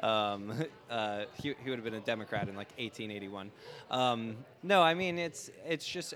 Um, 0.00 0.52
uh, 0.90 1.24
he, 1.40 1.54
he 1.62 1.70
would 1.70 1.78
have 1.78 1.84
been 1.84 1.94
a 1.94 2.00
Democrat 2.00 2.48
in 2.48 2.56
like 2.56 2.70
1881. 2.78 3.50
Um, 3.90 4.36
no, 4.62 4.82
I 4.82 4.94
mean 4.94 5.18
it's 5.18 5.50
it's 5.66 5.86
just 5.86 6.14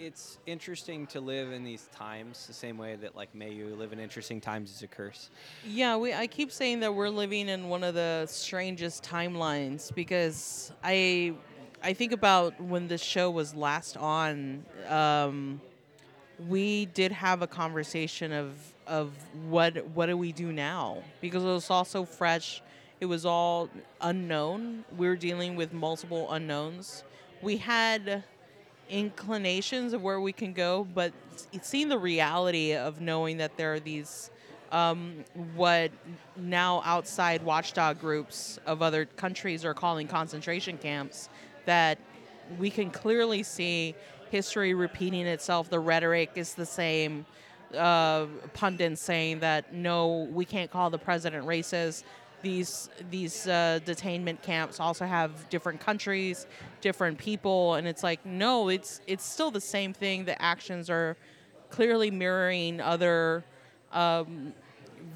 it's 0.00 0.38
interesting 0.46 1.06
to 1.08 1.20
live 1.20 1.52
in 1.52 1.62
these 1.62 1.88
times 1.94 2.46
the 2.46 2.54
same 2.54 2.78
way 2.78 2.96
that 2.96 3.14
like 3.14 3.34
may 3.34 3.52
you 3.52 3.74
live 3.74 3.92
in 3.92 4.00
interesting 4.00 4.40
times 4.40 4.70
is 4.70 4.82
a 4.82 4.86
curse. 4.86 5.28
Yeah, 5.66 5.96
we. 5.96 6.14
I 6.14 6.26
keep 6.26 6.50
saying 6.50 6.80
that 6.80 6.94
we're 6.94 7.10
living 7.10 7.48
in 7.48 7.68
one 7.68 7.84
of 7.84 7.94
the 7.94 8.26
strangest 8.26 9.04
timelines 9.04 9.94
because 9.94 10.72
I, 10.82 11.34
I 11.82 11.94
think 11.94 12.12
about 12.12 12.60
when 12.60 12.88
this 12.88 13.02
show 13.02 13.30
was 13.30 13.54
last 13.54 13.96
on. 13.96 14.64
Um, 14.88 15.60
we 16.48 16.86
did 16.86 17.12
have 17.12 17.42
a 17.42 17.46
conversation 17.46 18.32
of 18.32 18.54
of 18.86 19.12
what 19.48 19.86
what 19.88 20.06
do 20.06 20.16
we 20.16 20.32
do 20.32 20.52
now 20.52 21.02
because 21.20 21.42
it 21.42 21.46
was 21.46 21.70
all 21.70 21.84
so 21.84 22.04
fresh. 22.04 22.62
It 23.00 23.06
was 23.06 23.24
all 23.24 23.70
unknown. 24.02 24.84
We 24.96 25.08
were 25.08 25.16
dealing 25.16 25.56
with 25.56 25.72
multiple 25.72 26.30
unknowns. 26.30 27.02
We 27.40 27.56
had 27.56 28.24
inclinations 28.90 29.94
of 29.94 30.02
where 30.02 30.20
we 30.20 30.32
can 30.32 30.52
go, 30.52 30.86
but 30.94 31.12
seeing 31.62 31.88
the 31.88 31.98
reality 31.98 32.74
of 32.74 33.00
knowing 33.00 33.38
that 33.38 33.56
there 33.56 33.72
are 33.72 33.80
these 33.80 34.30
um, 34.70 35.24
what 35.54 35.90
now 36.36 36.82
outside 36.84 37.42
watchdog 37.42 38.00
groups 38.00 38.58
of 38.66 38.82
other 38.82 39.04
countries 39.04 39.64
are 39.64 39.74
calling 39.74 40.06
concentration 40.06 40.76
camps 40.76 41.28
that 41.66 41.98
we 42.58 42.70
can 42.70 42.90
clearly 42.90 43.42
see 43.42 43.94
history 44.30 44.74
repeating 44.74 45.26
itself. 45.26 45.70
The 45.70 45.80
rhetoric 45.80 46.32
is 46.36 46.54
the 46.54 46.66
same. 46.66 47.26
Uh, 47.76 48.26
pundits 48.52 49.00
saying 49.00 49.38
that 49.38 49.72
no, 49.72 50.28
we 50.32 50.44
can't 50.44 50.72
call 50.72 50.90
the 50.90 50.98
president 50.98 51.46
racist 51.46 52.02
these 52.42 52.88
these 53.10 53.46
uh, 53.46 53.80
detainment 53.84 54.42
camps 54.42 54.80
also 54.80 55.04
have 55.04 55.48
different 55.48 55.80
countries, 55.80 56.46
different 56.80 57.18
people, 57.18 57.74
and 57.74 57.86
it's 57.86 58.02
like 58.02 58.24
no, 58.24 58.68
it's 58.68 59.00
it's 59.06 59.24
still 59.24 59.50
the 59.50 59.60
same 59.60 59.92
thing. 59.92 60.24
The 60.24 60.40
actions 60.40 60.90
are 60.90 61.16
clearly 61.70 62.10
mirroring 62.10 62.80
other 62.80 63.44
um, 63.92 64.52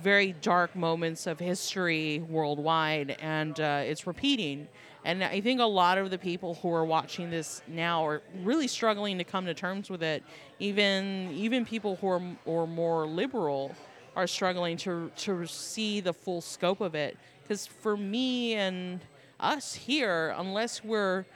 very 0.01 0.33
dark 0.33 0.75
moments 0.77 1.27
of 1.27 1.39
history 1.39 2.21
worldwide, 2.29 3.17
and 3.21 3.59
uh, 3.59 3.83
it's 3.85 4.07
repeating. 4.07 4.69
And 5.05 5.23
I 5.23 5.41
think 5.41 5.61
a 5.61 5.65
lot 5.65 5.99
of 5.99 6.11
the 6.11 6.17
people 6.17 6.55
who 6.55 6.73
are 6.73 6.85
watching 6.85 7.31
this 7.31 7.61
now 7.69 8.07
are 8.07 8.23
really 8.43 8.67
struggling 8.67 9.19
to 9.19 9.25
come 9.25 9.45
to 9.45 9.55
terms 9.55 9.91
with 9.91 10.03
it. 10.03 10.23
Even 10.59 11.31
even 11.33 11.67
people 11.67 11.97
who 11.97 12.09
are 12.09 12.23
or 12.47 12.67
more 12.67 13.07
liberal 13.07 13.75
are 14.17 14.27
struggling 14.27 14.77
to 14.79 15.11
to 15.17 15.47
see 15.47 16.01
the 16.01 16.13
full 16.13 16.41
scope 16.41 16.81
of 16.81 16.95
it. 16.95 17.19
Because 17.43 17.67
for 17.67 17.97
me 17.97 18.55
and 18.55 19.01
us 19.39 19.75
here, 19.75 20.35
unless 20.39 20.83
we're 20.83 21.27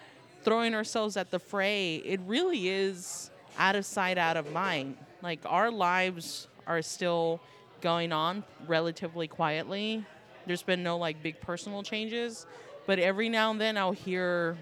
throwing 0.43 0.75
ourselves 0.75 1.19
at 1.19 1.31
the 1.31 1.39
fray, 1.39 1.97
it 1.97 2.21
really 2.27 2.69
is 2.69 3.31
out 3.59 3.77
of 3.77 3.85
sight, 3.85 4.17
out 4.17 4.39
of 4.39 4.51
mind. 4.53 4.97
Like 5.23 5.41
our 5.45 5.71
lives 5.71 6.49
are 6.67 6.81
still 6.81 7.41
going 7.83 8.13
on 8.13 8.45
relatively 8.67 9.29
quietly. 9.29 10.07
There's 10.47 10.63
been 10.63 10.83
no 10.83 10.97
like 10.97 11.23
big 11.23 11.41
personal 11.41 11.83
changes, 11.83 12.47
but 12.89 12.99
every 12.99 13.29
now 13.29 13.51
and 13.51 13.61
then 13.61 13.77
I'll 13.77 13.93
hear 13.93 14.57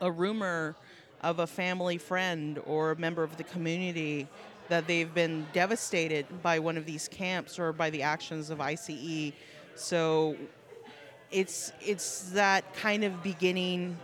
a 0.00 0.10
rumor 0.10 0.74
of 1.20 1.38
a 1.38 1.46
family 1.46 1.98
friend 1.98 2.58
or 2.64 2.92
a 2.92 2.96
member 2.96 3.22
of 3.22 3.36
the 3.36 3.44
community 3.44 4.26
that 4.70 4.86
they've 4.86 5.12
been 5.12 5.46
devastated 5.52 6.24
by 6.42 6.58
one 6.60 6.78
of 6.78 6.86
these 6.86 7.08
camps 7.08 7.58
or 7.58 7.74
by 7.74 7.90
the 7.90 8.00
actions 8.00 8.48
of 8.48 8.62
ICE. 8.62 9.34
So 9.74 10.34
it's 11.30 11.72
it's 11.82 12.30
that 12.30 12.74
kind 12.74 13.04
of 13.04 13.22
beginning. 13.22 13.98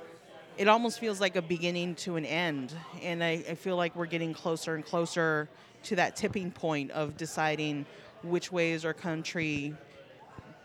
It 0.59 0.69
almost 0.69 1.01
feels 1.01 1.19
like 1.19 1.35
a 1.35 1.43
beginning 1.43 1.95
to 2.05 2.17
an 2.17 2.27
end, 2.27 2.75
and 3.01 3.25
I, 3.25 3.43
I 3.49 3.55
feel 3.55 3.77
like 3.77 3.97
we're 3.97 4.05
getting 4.05 4.35
closer 4.35 4.75
and 4.75 4.85
closer 4.85 5.49
to 5.85 5.97
that 5.97 6.17
tipping 6.17 6.51
point 6.51 6.91
of 6.91 7.17
deciding 7.17 7.87
which 8.23 8.53
way 8.53 8.73
is 8.73 8.85
our 8.85 8.93
country 8.93 9.75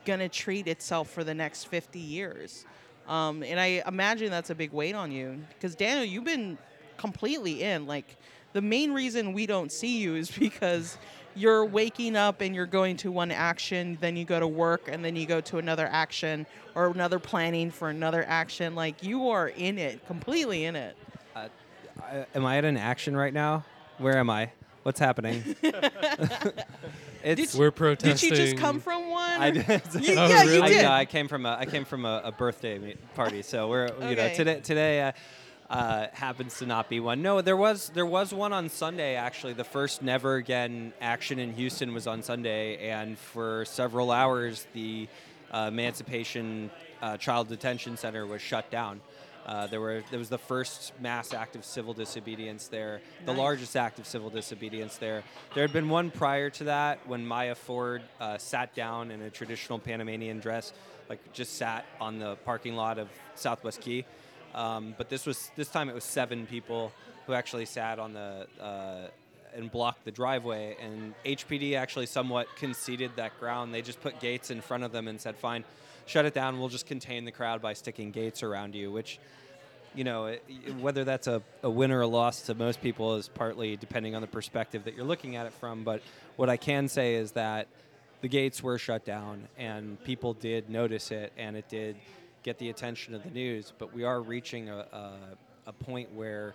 going 0.07 0.19
to 0.21 0.29
treat 0.29 0.67
itself 0.67 1.09
for 1.11 1.23
the 1.23 1.35
next 1.35 1.65
50 1.65 1.99
years. 1.99 2.65
Um, 3.07 3.43
and 3.43 3.59
I 3.59 3.83
imagine 3.85 4.31
that's 4.31 4.49
a 4.49 4.55
big 4.55 4.71
weight 4.71 4.95
on 4.95 5.11
you 5.11 5.39
because 5.49 5.75
Daniel, 5.75 6.03
you've 6.03 6.23
been 6.23 6.57
completely 6.97 7.61
in. 7.61 7.85
Like 7.85 8.17
the 8.53 8.61
main 8.61 8.93
reason 8.93 9.33
we 9.33 9.45
don't 9.45 9.71
see 9.71 9.99
you 9.99 10.15
is 10.15 10.31
because 10.39 10.97
you're 11.35 11.65
waking 11.65 12.15
up 12.15 12.41
and 12.41 12.55
you're 12.55 12.65
going 12.65 12.97
to 12.97 13.11
one 13.11 13.31
action, 13.31 13.97
then 14.01 14.15
you 14.17 14.25
go 14.25 14.39
to 14.39 14.47
work, 14.47 14.89
and 14.91 15.05
then 15.05 15.15
you 15.15 15.27
go 15.27 15.39
to 15.41 15.59
another 15.59 15.85
action 15.85 16.47
or 16.73 16.87
another 16.87 17.19
planning 17.19 17.69
for 17.69 17.89
another 17.89 18.25
action. 18.27 18.73
Like 18.73 19.03
you 19.03 19.29
are 19.29 19.49
in 19.49 19.77
it, 19.77 20.05
completely 20.07 20.65
in 20.65 20.75
it. 20.75 20.97
Uh, 21.35 21.49
I, 22.01 22.25
am 22.33 22.45
I 22.45 22.57
at 22.57 22.65
an 22.65 22.77
action 22.77 23.15
right 23.15 23.33
now? 23.33 23.65
Where 23.99 24.17
am 24.17 24.29
I? 24.29 24.51
What's 24.87 25.01
happening? 25.01 25.43
it's, 27.21 27.53
We're 27.53 27.71
protesting. 27.71 28.29
Did 28.29 28.39
you 28.39 28.45
just 28.45 28.57
come 28.57 28.79
from 28.79 29.09
one? 29.09 29.41
I 29.41 29.51
did. 29.51 29.65
You- 29.99 30.15
Oh, 30.17 30.27
yeah, 30.29 30.43
really? 30.43 30.55
you 30.55 30.63
I, 30.63 30.69
did. 30.69 30.81
no, 30.83 30.91
I 30.91 31.03
came 31.03 31.27
from 31.27 31.45
a 31.45 31.57
I 31.59 31.65
came 31.65 31.83
from 31.83 32.05
a, 32.05 32.21
a 32.23 32.31
birthday 32.31 32.79
me- 32.79 32.95
party, 33.13 33.41
so 33.41 33.67
we're 33.67 33.87
you 33.87 33.99
know 33.99 34.07
Okay. 34.11 34.33
today 34.33 34.59
today 34.61 35.01
uh, 35.01 35.11
uh, 35.69 36.07
happens 36.13 36.57
to 36.59 36.65
not 36.65 36.87
be 36.89 37.01
one. 37.01 37.21
No, 37.21 37.41
there 37.41 37.57
was 37.57 37.89
there 37.95 38.05
was 38.05 38.33
one 38.33 38.53
on 38.53 38.69
Sunday 38.69 39.15
actually. 39.15 39.51
The 39.51 39.65
first 39.65 40.01
Never 40.01 40.35
Again 40.35 40.93
action 41.01 41.37
in 41.37 41.51
Houston 41.55 41.93
was 41.93 42.07
on 42.07 42.23
Sunday, 42.23 42.89
and 42.89 43.17
for 43.19 43.65
several 43.65 44.09
hours 44.09 44.67
the 44.73 45.09
uh, 45.51 45.65
Emancipation 45.67 46.71
uh, 47.01 47.17
Child 47.17 47.49
Detention 47.49 47.97
Center 47.97 48.25
was 48.25 48.41
shut 48.41 48.71
down. 48.71 49.01
Uh, 49.47 49.65
there 49.67 49.79
were 49.79 50.03
there 50.09 50.19
was 50.19 50.27
the 50.27 50.37
first 50.37 50.91
mass 50.99 51.33
act 51.33 51.55
of 51.55 51.63
civil 51.63 51.93
disobedience 51.93 52.67
there, 52.67 52.99
the 53.25 53.31
Nice. 53.31 53.37
largest 53.39 53.77
act 53.77 53.97
of 53.97 54.05
civil 54.05 54.29
disobedience 54.29 54.97
there. 54.97 55.23
There 55.55 55.63
had 55.63 55.71
been 55.71 55.87
one 55.87 56.11
prior 56.11 56.49
to 56.49 56.65
that 56.65 57.07
when 57.07 57.25
Maya 57.25 57.55
Ford 57.55 58.01
uh, 58.19 58.37
sat 58.37 58.75
down 58.75 59.09
in 59.09 59.21
a 59.21 59.29
traditional 59.29 59.79
Panamanian 59.79 60.39
dress, 60.39 60.73
like 61.09 61.19
just 61.31 61.55
sat 61.55 61.85
on 62.01 62.19
the 62.19 62.35
parking 62.43 62.75
lot 62.75 62.97
of 62.99 63.07
Southwest 63.35 63.79
Key. 63.79 64.03
Um, 64.53 64.95
but 64.97 65.07
this 65.07 65.25
was 65.25 65.49
this 65.55 65.69
time 65.69 65.87
it 65.87 65.95
was 65.95 66.03
seven 66.03 66.45
people 66.45 66.91
who 67.25 67.33
actually 67.33 67.65
sat 67.65 67.99
on 67.99 68.13
the 68.13 68.47
uh, 68.61 69.07
and 69.57 69.71
blocked 69.71 70.05
the 70.05 70.11
driveway. 70.11 70.77
And 70.81 71.13
HPD 71.25 71.75
actually 71.75 72.05
somewhat 72.05 72.47
conceded 72.55 73.11
that 73.17 73.37
ground. 73.39 73.73
They 73.73 73.81
just 73.81 74.01
put 74.01 74.19
gates 74.19 74.51
in 74.51 74.61
front 74.61 74.83
of 74.83 74.91
them 74.91 75.07
and 75.07 75.19
said, 75.19 75.35
"Fine, 75.35 75.65
shut 76.05 76.25
it 76.25 76.33
down. 76.33 76.59
We'll 76.59 76.69
just 76.69 76.85
contain 76.85 77.25
the 77.25 77.31
crowd 77.31 77.61
by 77.61 77.73
sticking 77.73 78.11
gates 78.11 78.43
around 78.43 78.75
you." 78.75 78.91
Which 78.91 79.19
you 79.95 80.03
know, 80.03 80.27
it, 80.27 80.43
whether 80.79 81.03
that's 81.03 81.25
a, 81.25 81.41
a 81.63 81.69
win 81.69 81.91
or 81.91 82.01
a 82.01 82.07
loss 82.07 82.43
to 82.43 82.53
most 82.53 82.81
people 82.81 83.15
is 83.15 83.27
partly 83.27 83.75
depending 83.75 84.13
on 84.13 84.21
the 84.21 84.27
perspective 84.27 84.83
that 84.83 84.93
you're 84.93 85.05
looking 85.05 85.35
at 85.35 85.47
it 85.47 85.53
from. 85.53 85.83
But 85.83 86.01
what 86.35 86.49
I 86.49 86.57
can 86.57 86.87
say 86.87 87.15
is 87.15 87.31
that 87.31 87.67
the 88.21 88.27
gates 88.27 88.61
were 88.61 88.77
shut 88.77 89.05
down 89.05 89.47
and 89.57 90.01
people 90.03 90.33
did 90.33 90.69
notice 90.69 91.11
it 91.11 91.33
and 91.35 91.55
it 91.55 91.67
did 91.67 91.95
get 92.43 92.59
the 92.59 92.69
attention 92.69 93.15
of 93.15 93.23
the 93.23 93.31
news. 93.31 93.73
But 93.77 93.93
we 93.93 94.03
are 94.03 94.21
reaching 94.21 94.69
a, 94.69 94.85
a, 94.91 95.13
a 95.67 95.73
point 95.73 96.13
where 96.13 96.53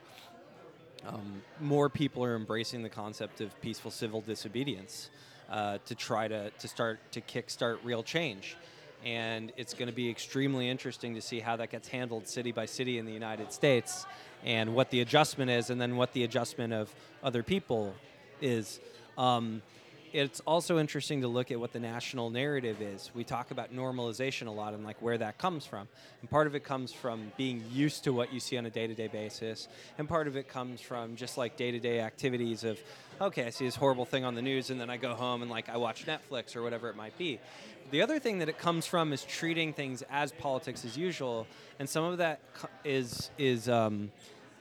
um, 1.06 1.42
more 1.60 1.88
people 1.88 2.24
are 2.24 2.36
embracing 2.36 2.82
the 2.82 2.88
concept 2.88 3.40
of 3.40 3.60
peaceful 3.60 3.90
civil 3.90 4.20
disobedience 4.20 5.10
uh, 5.50 5.78
to 5.86 5.94
try 5.94 6.28
to, 6.28 6.50
to 6.50 6.68
start 6.68 7.00
to 7.12 7.20
kickstart 7.20 7.78
real 7.84 8.02
change. 8.02 8.56
And 9.04 9.52
it's 9.56 9.74
going 9.74 9.88
to 9.88 9.94
be 9.94 10.08
extremely 10.08 10.68
interesting 10.68 11.14
to 11.14 11.20
see 11.20 11.40
how 11.40 11.56
that 11.56 11.70
gets 11.70 11.88
handled 11.88 12.28
city 12.28 12.52
by 12.52 12.66
city 12.66 12.98
in 12.98 13.04
the 13.04 13.12
United 13.12 13.52
States 13.52 14.06
and 14.44 14.74
what 14.74 14.90
the 14.90 15.00
adjustment 15.00 15.50
is, 15.50 15.70
and 15.70 15.80
then 15.80 15.96
what 15.96 16.12
the 16.12 16.24
adjustment 16.24 16.72
of 16.72 16.92
other 17.22 17.42
people 17.42 17.94
is. 18.40 18.80
Um, 19.18 19.62
it's 20.12 20.40
also 20.40 20.78
interesting 20.78 21.22
to 21.22 21.28
look 21.28 21.50
at 21.50 21.58
what 21.58 21.72
the 21.72 21.80
national 21.80 22.30
narrative 22.30 22.82
is. 22.82 23.10
We 23.14 23.24
talk 23.24 23.50
about 23.50 23.74
normalization 23.74 24.46
a 24.46 24.50
lot 24.50 24.74
and 24.74 24.84
like 24.84 25.00
where 25.00 25.16
that 25.18 25.38
comes 25.38 25.64
from. 25.64 25.88
And 26.20 26.30
part 26.30 26.46
of 26.46 26.54
it 26.54 26.64
comes 26.64 26.92
from 26.92 27.32
being 27.36 27.64
used 27.72 28.04
to 28.04 28.12
what 28.12 28.32
you 28.32 28.38
see 28.38 28.58
on 28.58 28.66
a 28.66 28.70
day-to-day 28.70 29.08
basis, 29.08 29.68
and 29.98 30.08
part 30.08 30.26
of 30.26 30.36
it 30.36 30.48
comes 30.48 30.80
from 30.80 31.16
just 31.16 31.38
like 31.38 31.56
day-to-day 31.56 32.00
activities 32.00 32.64
of 32.64 32.78
okay, 33.20 33.46
I 33.46 33.50
see 33.50 33.64
this 33.64 33.76
horrible 33.76 34.04
thing 34.04 34.24
on 34.24 34.34
the 34.34 34.42
news 34.42 34.70
and 34.70 34.80
then 34.80 34.90
I 34.90 34.96
go 34.96 35.14
home 35.14 35.42
and 35.42 35.50
like 35.50 35.68
I 35.68 35.76
watch 35.76 36.06
Netflix 36.06 36.56
or 36.56 36.62
whatever 36.62 36.88
it 36.90 36.96
might 36.96 37.16
be. 37.16 37.38
The 37.92 38.02
other 38.02 38.18
thing 38.18 38.38
that 38.40 38.48
it 38.48 38.58
comes 38.58 38.86
from 38.86 39.12
is 39.12 39.22
treating 39.22 39.72
things 39.72 40.02
as 40.10 40.32
politics 40.32 40.84
as 40.84 40.96
usual, 40.96 41.46
and 41.78 41.88
some 41.88 42.04
of 42.04 42.18
that 42.18 42.40
is 42.84 43.30
is 43.38 43.68
um, 43.68 44.10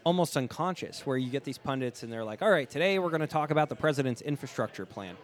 almost 0.05 0.37
unconscious, 0.37 1.05
where 1.05 1.17
you 1.17 1.29
get 1.29 1.43
these 1.43 1.57
pundits 1.57 2.03
and 2.03 2.11
they're 2.11 2.23
like, 2.23 2.41
"All 2.41 2.49
right, 2.49 2.69
today 2.69 2.99
we're 2.99 3.09
going 3.09 3.21
to 3.21 3.27
talk 3.27 3.51
about 3.51 3.67
the 3.69 3.75
president's 3.75 4.21
infrastructure 4.21 4.85
plan." 4.85 5.17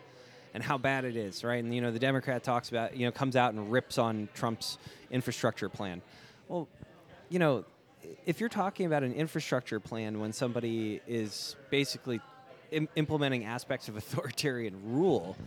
And 0.54 0.63
how 0.63 0.77
bad 0.77 1.06
it 1.06 1.16
is, 1.16 1.44
right? 1.44 1.63
And 1.63 1.74
you 1.74 1.82
know, 1.82 1.92
the 1.92 2.00
Democrat 2.00 2.44
talks 2.44 2.70
about, 2.70 2.96
you 2.96 3.06
know, 3.06 3.12
comes 3.12 3.36
out 3.36 3.54
and 3.54 3.72
rips 3.72 3.98
on 3.98 4.30
Trump's 4.34 4.77
infrastructure 5.12 5.70
plan. 5.70 6.01
Well, 6.48 6.68
you 7.30 7.39
know, 7.39 7.66
if 8.25 8.39
you're 8.39 8.50
talking 8.50 8.86
about 8.86 9.04
an 9.04 9.13
infrastructure 9.13 9.80
plan 9.80 10.20
when 10.20 10.34
somebody 10.34 11.01
is 11.08 11.56
basically 11.70 12.22
Im- 12.72 12.89
implementing 12.96 13.46
aspects 13.46 13.88
of 13.88 13.96
authoritarian 13.98 14.75
rule, 14.84 15.38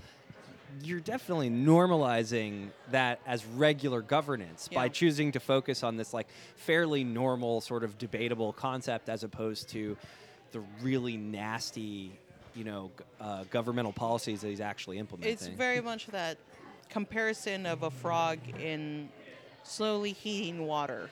you're 0.82 1.00
definitely 1.00 1.50
normalizing 1.50 2.68
that 2.90 3.20
as 3.26 3.44
regular 3.44 4.00
governance 4.00 4.68
by 4.68 4.88
choosing 4.88 5.32
to 5.32 5.40
focus 5.40 5.82
on 5.82 5.96
this 5.96 6.14
like 6.14 6.28
fairly 6.56 7.04
normal 7.04 7.60
sort 7.60 7.84
of 7.84 7.98
debatable 7.98 8.52
concept 8.52 9.08
as 9.08 9.24
opposed 9.24 9.68
to 9.68 9.96
the 10.52 10.60
really 10.80 11.16
nasty 11.16 12.12
you 12.54 12.64
know 12.64 12.90
uh, 13.20 13.44
governmental 13.50 13.92
policies 13.92 14.40
that 14.40 14.48
he's 14.48 14.60
actually 14.60 14.98
implementing 14.98 15.32
It's 15.32 15.46
very 15.46 15.80
much 15.80 16.06
that 16.08 16.38
comparison 16.88 17.66
of 17.66 17.82
a 17.82 17.90
frog 17.90 18.38
in 18.60 19.08
slowly 19.62 20.12
heating 20.12 20.66
water. 20.66 21.10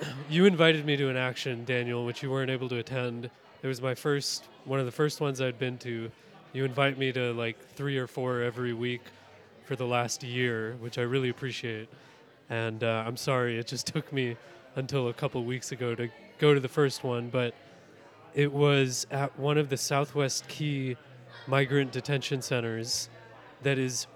You 0.30 0.44
invited 0.44 0.86
me 0.86 0.96
to 0.96 1.08
an 1.08 1.16
action, 1.16 1.64
Daniel, 1.64 2.04
which 2.04 2.22
you 2.22 2.30
weren't 2.30 2.52
able 2.52 2.68
to 2.68 2.76
attend. 2.76 3.30
It 3.62 3.66
was 3.66 3.82
my 3.82 3.96
first, 3.96 4.44
one 4.64 4.78
of 4.78 4.86
the 4.86 4.92
first 4.92 5.20
ones 5.20 5.40
I'd 5.40 5.58
been 5.58 5.76
to. 5.78 6.08
You 6.52 6.64
invite 6.64 6.98
me 6.98 7.10
to 7.12 7.32
like 7.32 7.58
three 7.70 7.98
or 7.98 8.06
four 8.06 8.42
every 8.42 8.72
week 8.72 9.00
for 9.64 9.74
the 9.74 9.86
last 9.86 10.22
year, 10.22 10.76
which 10.78 10.98
I 10.98 11.02
really 11.02 11.30
appreciate. 11.30 11.88
And 12.48 12.84
uh, 12.84 13.02
I'm 13.04 13.16
sorry, 13.16 13.58
it 13.58 13.66
just 13.66 13.86
took 13.94 14.12
me 14.12 14.36
until 14.76 15.08
a 15.08 15.12
couple 15.12 15.42
weeks 15.44 15.72
ago 15.72 15.96
to 15.96 16.08
go 16.38 16.54
to 16.54 16.60
the 16.60 16.68
first 16.68 17.02
one, 17.02 17.28
but 17.28 17.54
it 18.34 18.52
was 18.52 19.06
at 19.10 19.38
one 19.38 19.58
of 19.58 19.68
the 19.68 19.76
Southwest 19.76 20.48
Key 20.48 20.96
migrant 21.46 21.92
detention 21.92 22.42
centers 22.42 23.08
that 23.62 23.78
is 23.78 24.06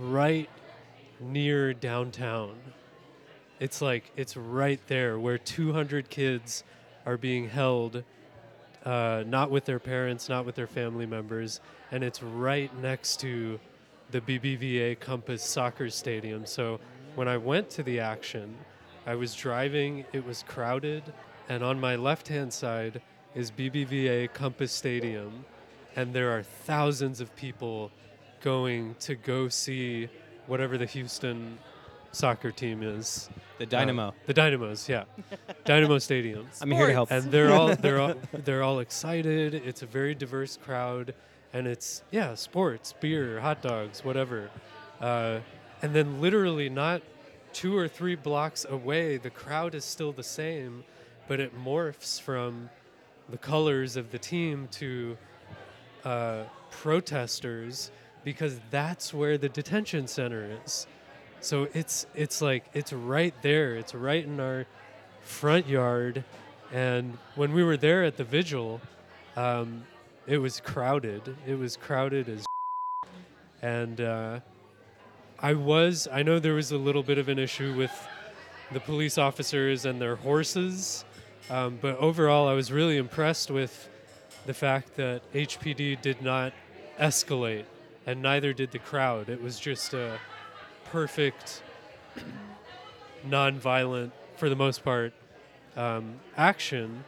right 0.00 0.48
near 1.20 1.74
downtown. 1.74 2.56
It's 3.60 3.82
like 3.82 4.10
it's 4.16 4.36
right 4.36 4.80
there 4.86 5.18
where 5.18 5.38
200 5.38 6.08
kids 6.10 6.64
are 7.06 7.16
being 7.16 7.48
held, 7.48 8.04
uh, 8.84 9.24
not 9.26 9.50
with 9.50 9.64
their 9.64 9.78
parents, 9.78 10.28
not 10.28 10.46
with 10.46 10.54
their 10.54 10.66
family 10.66 11.06
members, 11.06 11.60
and 11.90 12.04
it's 12.04 12.22
right 12.22 12.74
next 12.80 13.20
to 13.20 13.58
the 14.10 14.20
BBVA 14.20 14.98
Compass 15.00 15.42
Soccer 15.42 15.90
Stadium. 15.90 16.46
So 16.46 16.80
when 17.14 17.28
I 17.28 17.36
went 17.36 17.68
to 17.70 17.82
the 17.82 18.00
action, 18.00 18.56
I 19.06 19.14
was 19.14 19.34
driving, 19.34 20.04
it 20.12 20.24
was 20.24 20.44
crowded, 20.46 21.02
and 21.48 21.62
on 21.62 21.80
my 21.80 21.96
left 21.96 22.28
hand 22.28 22.52
side 22.52 23.00
is 23.38 23.52
BBVA 23.52 24.32
Compass 24.32 24.72
Stadium, 24.72 25.44
and 25.94 26.12
there 26.12 26.36
are 26.36 26.42
thousands 26.42 27.20
of 27.20 27.34
people 27.36 27.92
going 28.40 28.96
to 28.98 29.14
go 29.14 29.48
see 29.48 30.08
whatever 30.48 30.76
the 30.76 30.86
Houston 30.86 31.56
soccer 32.10 32.50
team 32.50 32.82
is. 32.82 33.30
the 33.58 33.66
dynamo 33.66 34.08
Uh, 34.08 34.12
the 34.26 34.34
Dynamos, 34.34 34.88
yeah. 34.88 35.04
Dynamo 35.64 35.98
Stadium. 35.98 36.48
i'm 36.60 36.72
here 36.72 36.88
to 36.88 36.92
help 36.92 37.12
And 37.12 37.30
they're 37.30 37.52
all 37.52 37.76
they're 37.76 38.00
all 38.00 38.14
they're 38.32 38.64
all 38.64 38.80
excited. 38.80 39.54
It's 39.54 39.82
a 39.82 39.86
very 39.86 40.16
diverse 40.16 40.56
crowd 40.56 41.14
and 41.52 41.68
it's 41.68 42.02
yeah, 42.10 42.34
sports, 42.34 42.92
beer, 43.00 43.38
hot 43.38 43.62
dogs, 43.62 44.04
whatever. 44.04 44.50
Uh, 45.00 45.38
and 45.82 45.94
then 45.94 46.20
literally 46.20 46.68
not 46.68 47.02
two 47.52 47.76
or 47.76 47.86
three 47.86 48.16
blocks 48.16 48.66
away, 48.68 49.16
the 49.16 49.30
crowd 49.30 49.76
is 49.76 49.84
still 49.84 50.10
the 50.10 50.24
same, 50.24 50.82
but 51.28 51.38
it 51.38 51.56
morphs 51.56 52.20
from 52.20 52.68
the 53.28 53.38
colors 53.38 53.96
of 53.96 54.10
the 54.10 54.18
team 54.18 54.68
to 54.72 55.16
uh, 56.04 56.42
protesters 56.70 57.90
because 58.24 58.60
that's 58.70 59.14
where 59.14 59.38
the 59.38 59.48
detention 59.48 60.06
center 60.06 60.58
is. 60.64 60.86
So 61.40 61.68
it's 61.72 62.06
it's 62.14 62.42
like 62.42 62.64
it's 62.74 62.92
right 62.92 63.34
there. 63.42 63.76
It's 63.76 63.94
right 63.94 64.24
in 64.24 64.40
our 64.40 64.66
front 65.22 65.68
yard, 65.68 66.24
and 66.72 67.16
when 67.36 67.52
we 67.52 67.62
were 67.62 67.76
there 67.76 68.02
at 68.04 68.16
the 68.16 68.24
vigil, 68.24 68.80
um, 69.36 69.84
it 70.26 70.38
was 70.38 70.60
crowded. 70.60 71.36
It 71.46 71.54
was 71.54 71.76
crowded 71.76 72.28
as, 72.28 72.44
and 73.62 74.00
uh, 74.00 74.40
I 75.38 75.54
was. 75.54 76.08
I 76.10 76.24
know 76.24 76.40
there 76.40 76.54
was 76.54 76.72
a 76.72 76.78
little 76.78 77.04
bit 77.04 77.18
of 77.18 77.28
an 77.28 77.38
issue 77.38 77.72
with 77.74 77.92
the 78.72 78.80
police 78.80 79.16
officers 79.16 79.84
and 79.84 80.00
their 80.00 80.16
horses, 80.16 81.04
um, 81.50 81.78
but 81.80 81.96
overall, 81.98 82.48
I 82.48 82.52
was 82.52 82.70
really 82.70 82.96
impressed 82.96 83.50
with 83.50 83.88
the 84.46 84.54
fact 84.54 84.96
that 84.96 85.22
HPD 85.32 86.00
did 86.02 86.22
not 86.22 86.52
escalate, 86.98 87.64
and 88.06 88.20
neither 88.20 88.52
did 88.52 88.70
the 88.70 88.78
crowd. 88.78 89.28
It 89.28 89.42
was 89.42 89.58
just 89.58 89.94
a 89.94 90.18
perfect, 90.86 91.62
non-violent, 93.24 94.12
for 94.36 94.48
the 94.48 94.56
most 94.56 94.84
part, 94.84 95.12
um, 95.76 96.20
action, 96.36 97.04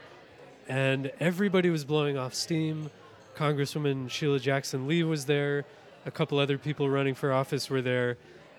and 0.68 1.10
everybody 1.20 1.70
was 1.70 1.84
blowing 1.84 2.16
off 2.16 2.34
steam. 2.34 2.90
Congresswoman 3.36 4.10
Sheila 4.10 4.38
Jackson 4.38 4.86
Lee 4.86 5.02
was 5.02 5.26
there. 5.26 5.64
A 6.06 6.10
couple 6.10 6.38
other 6.38 6.58
people 6.58 6.88
running 6.88 7.14
for 7.14 7.32
office 7.32 7.68
were 7.68 7.82
there, 7.82 8.16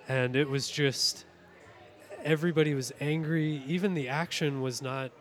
and 0.08 0.36
it 0.36 0.50
was 0.50 0.70
just 0.70 1.26
everybody 2.24 2.74
was 2.74 2.92
angry. 3.00 3.64
Even 3.68 3.94
the 3.94 4.10
action 4.10 4.62
was 4.62 4.82
not 4.82 5.12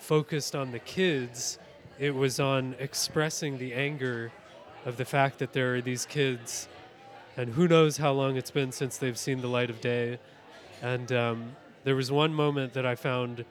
focused 0.00 0.56
on 0.56 0.72
the 0.72 0.80
kids. 0.80 1.58
It 1.98 2.14
was 2.14 2.40
on 2.40 2.74
expressing 2.78 3.58
the 3.58 3.74
anger 3.74 4.32
of 4.84 4.96
the 4.96 5.04
fact 5.04 5.38
that 5.38 5.52
there 5.52 5.76
are 5.76 5.80
these 5.80 6.06
kids, 6.06 6.68
and 7.36 7.50
who 7.50 7.68
knows 7.68 7.98
how 7.98 8.12
long 8.12 8.36
it's 8.36 8.50
been 8.50 8.72
since 8.72 8.96
they've 8.96 9.18
seen 9.18 9.40
the 9.40 9.48
light 9.48 9.70
of 9.70 9.80
day. 9.80 10.18
And 10.82 11.12
um, 11.12 11.56
there 11.84 11.94
was 11.94 12.10
one 12.10 12.34
moment 12.34 12.72
that 12.72 12.84
I 12.84 12.94
found 12.94 13.44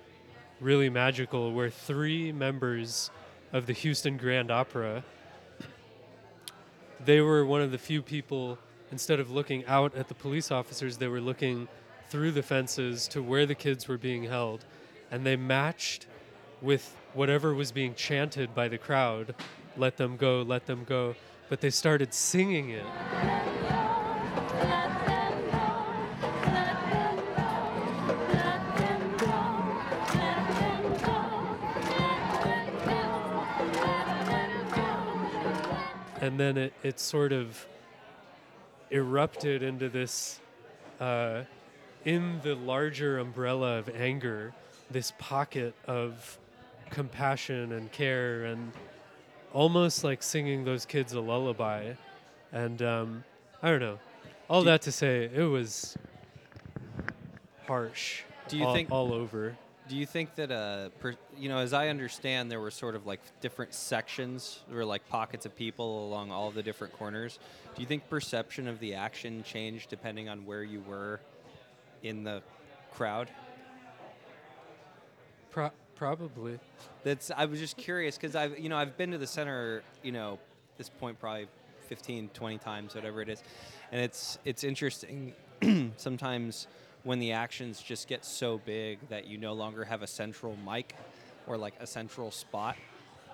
really 0.60 0.90
magical 0.90 1.54
where 1.54 1.70
three 1.70 2.32
members 2.32 3.10
of 3.54 3.66
the 3.66 3.74
Houston 3.74 4.18
Grand 4.18 4.52
Opera 4.52 5.04
they 7.06 7.22
were 7.22 7.46
one 7.46 7.62
of 7.62 7.72
the 7.72 7.78
few 7.78 8.02
people 8.02 8.58
instead 8.92 9.20
of 9.20 9.32
looking 9.32 9.66
out 9.66 9.96
at 9.96 10.08
the 10.08 10.14
police 10.14 10.52
officers 10.52 10.98
they 10.98 11.08
were 11.08 11.22
looking 11.22 11.68
through 12.10 12.32
the 12.32 12.44
fences 12.44 13.08
to 13.08 13.24
where 13.24 13.46
the 13.46 13.56
kids 13.56 13.88
were 13.88 13.98
being 13.98 14.24
held 14.24 14.66
and 15.12 15.26
they 15.26 15.36
matched 15.36 16.08
with 16.62 16.96
whatever 17.14 17.54
was 17.54 17.72
being 17.72 17.94
chanted 17.96 18.54
by 18.54 18.68
the 18.68 18.78
crowd 18.78 19.34
let 19.78 19.98
them 19.98 20.18
go 20.18 20.42
let 20.42 20.66
them 20.66 20.84
go 20.84 21.16
but 21.50 21.62
they 21.62 21.72
started 21.72 22.14
singing 22.14 22.70
it. 22.70 22.86
And 36.22 36.40
then 36.40 36.58
it, 36.58 36.74
it 36.84 37.00
sort 37.00 37.32
of 37.32 37.66
erupted 38.92 39.64
into 39.64 39.90
this 39.90 40.40
uh, 41.00 41.44
in 42.06 42.40
the 42.44 42.54
larger 42.56 43.18
umbrella 43.18 43.80
of 43.80 43.90
anger 43.90 44.54
this 44.92 45.14
pocket 45.18 45.74
of 45.86 46.39
compassion 46.90 47.72
and 47.74 47.92
care 47.92 48.46
and 48.46 48.72
almost 49.54 50.04
like 50.04 50.22
singing 50.24 50.64
those 50.64 50.86
kids 50.86 51.14
a 51.14 51.20
lullaby 51.20 51.94
and 52.52 52.82
um, 52.82 53.24
i 53.64 53.70
don't 53.70 53.80
know 53.80 53.98
all 54.50 54.62
Do- 54.62 54.70
that 54.70 54.82
to 54.84 54.92
say 54.92 55.30
it 55.34 55.44
was 55.44 55.98
harsh 57.68 58.22
Do 58.48 58.58
you 58.58 58.66
all, 58.66 58.74
think- 58.74 58.92
all 58.92 59.14
over 59.14 59.56
Do 59.88 59.96
you 59.96 60.06
think 60.06 60.36
that, 60.36 60.52
uh, 60.52 60.90
per, 61.00 61.16
you 61.36 61.50
know, 61.50 61.58
as 61.58 61.74
I 61.74 61.88
understand, 61.88 62.52
there 62.52 62.60
were 62.60 62.70
sort 62.72 62.96
of 62.96 63.08
like 63.08 63.22
different 63.42 63.74
sections, 63.74 64.60
there 64.68 64.78
were 64.78 64.86
like 64.86 65.08
pockets 65.10 65.48
of 65.48 65.56
people 65.56 66.06
along 66.08 66.32
all 66.32 66.52
the 66.52 66.62
different 66.62 66.94
corners. 66.94 67.40
Do 67.76 67.82
you 67.82 67.88
think 67.88 68.08
perception 68.08 68.68
of 68.68 68.80
the 68.80 68.94
action 68.94 69.42
changed 69.44 69.90
depending 69.90 70.30
on 70.30 70.46
where 70.46 70.62
you 70.64 70.82
were 70.82 71.20
in 72.04 72.24
the 72.24 72.44
crowd? 72.94 73.30
Pro- 75.50 75.72
probably. 76.00 76.60
That's. 77.04 77.30
I 77.36 77.46
was 77.46 77.60
just 77.60 77.78
curious 77.78 78.16
because 78.18 78.36
I've, 78.36 78.58
you 78.58 78.70
know, 78.70 78.78
I've 78.78 78.98
been 78.98 79.12
to 79.12 79.18
the 79.18 79.28
center, 79.28 79.84
you 80.02 80.14
know, 80.14 80.40
this 80.78 80.90
point 80.90 81.20
probably 81.20 81.48
15, 81.88 82.30
20 82.34 82.58
times, 82.58 82.96
whatever 82.96 83.22
it 83.22 83.30
is, 83.30 83.44
and 83.92 84.02
it's 84.02 84.40
it's 84.46 84.64
interesting 84.64 85.34
sometimes 85.98 86.68
when 87.04 87.20
the 87.20 87.34
actions 87.34 87.82
just 87.82 88.08
get 88.08 88.26
so 88.26 88.60
big 88.66 88.98
that 89.10 89.28
you 89.28 89.38
no 89.38 89.54
longer 89.54 89.84
have 89.84 90.02
a 90.02 90.08
central 90.08 90.56
mic 90.66 90.96
or 91.46 91.58
like 91.58 91.74
a 91.80 91.86
central 91.86 92.32
spot. 92.32 92.78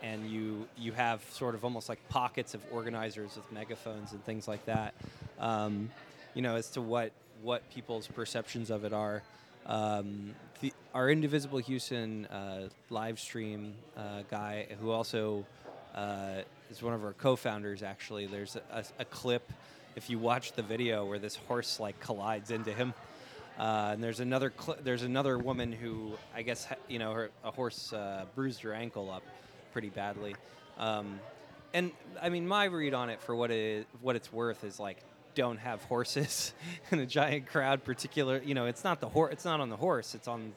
And 0.03 0.29
you 0.29 0.67
you 0.77 0.91
have 0.91 1.23
sort 1.31 1.55
of 1.55 1.63
almost 1.63 1.87
like 1.87 1.99
pockets 2.09 2.53
of 2.53 2.61
organizers 2.71 3.35
with 3.35 3.49
megaphones 3.51 4.11
and 4.11 4.23
things 4.25 4.47
like 4.47 4.65
that. 4.65 4.93
Um, 5.39 5.89
you 6.33 6.41
know 6.41 6.55
as 6.55 6.69
to 6.71 6.81
what 6.81 7.11
what 7.41 7.67
people's 7.69 8.07
perceptions 8.07 8.69
of 8.69 8.85
it 8.85 8.93
are 8.93 9.23
um, 9.65 10.33
the, 10.61 10.73
our 10.93 11.09
indivisible 11.09 11.59
houston 11.59 12.25
uh, 12.27 12.69
live 12.89 13.19
stream 13.19 13.73
uh, 13.97 14.21
guy 14.29 14.67
who 14.79 14.91
also 14.91 15.45
uh, 15.95 16.41
is 16.69 16.81
one 16.81 16.93
of 16.93 17.03
our 17.03 17.13
co-founders 17.13 17.83
actually 17.83 18.25
there's 18.25 18.57
a, 18.71 18.83
a, 18.99 19.05
clip 19.05 19.51
if 19.95 20.09
you 20.09 20.19
watch 20.19 20.53
the 20.53 20.63
video 20.63 21.05
where 21.05 21.19
this 21.19 21.35
horse 21.47 21.79
like 21.79 21.99
collides 21.99 22.51
into 22.51 22.71
him 22.71 22.93
Uh, 23.57 23.91
and 23.93 24.03
there's 24.03 24.19
another 24.19 24.51
cl- 24.59 24.77
there's 24.83 25.03
another 25.03 25.37
woman 25.37 25.71
who 25.71 26.17
I 26.35 26.41
guess 26.41 26.67
you 26.89 26.99
know 26.99 27.13
her 27.13 27.31
a 27.43 27.51
horse 27.51 27.93
uh, 27.93 28.25
bruised 28.35 28.61
her 28.63 28.73
ankle 28.73 29.09
up 29.09 29.23
pretty 29.71 29.89
badly. 29.89 30.35
Um, 30.77 31.19
and 31.73 31.91
I 32.21 32.29
mean 32.29 32.47
my 32.47 32.65
read 32.65 32.93
on 32.93 33.09
it 33.09 33.21
for 33.21 33.33
what 33.33 33.51
it 33.51 33.59
is, 33.59 33.85
what 34.01 34.17
it's 34.17 34.31
worth 34.31 34.63
is 34.65 34.77
like 34.77 34.97
don't 35.35 35.57
have 35.57 35.83
horses 35.83 36.53
in 36.91 36.99
a 36.99 37.05
giant 37.05 37.47
crowd. 37.47 37.83
Particular 37.83 38.41
you 38.43 38.53
know 38.53 38.65
it's 38.65 38.83
not 38.83 38.99
the 38.99 39.09
horse 39.09 39.33
it's 39.33 39.45
not 39.45 39.59
on 39.59 39.69
the 39.69 39.77
horse 39.77 40.15
it's 40.15 40.27
on 40.27 40.53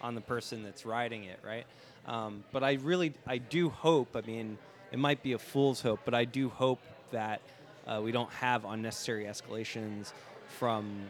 on 0.00 0.14
the 0.14 0.20
person 0.20 0.62
that's 0.62 0.84
riding 0.84 1.24
it 1.24 1.38
right. 1.44 1.66
Um, 2.06 2.42
but 2.50 2.64
I 2.64 2.74
really 2.74 3.14
I 3.26 3.38
do 3.38 3.68
hope 3.68 4.16
I 4.16 4.22
mean 4.22 4.58
it 4.90 4.98
might 4.98 5.22
be 5.22 5.34
a 5.34 5.38
fool's 5.38 5.80
hope 5.80 6.00
but 6.04 6.14
I 6.14 6.24
do 6.24 6.48
hope 6.48 6.80
that 7.12 7.40
uh, 7.86 8.00
we 8.02 8.12
don't 8.12 8.32
have 8.32 8.64
unnecessary 8.64 9.24
escalations 9.24 10.12
from 10.58 11.02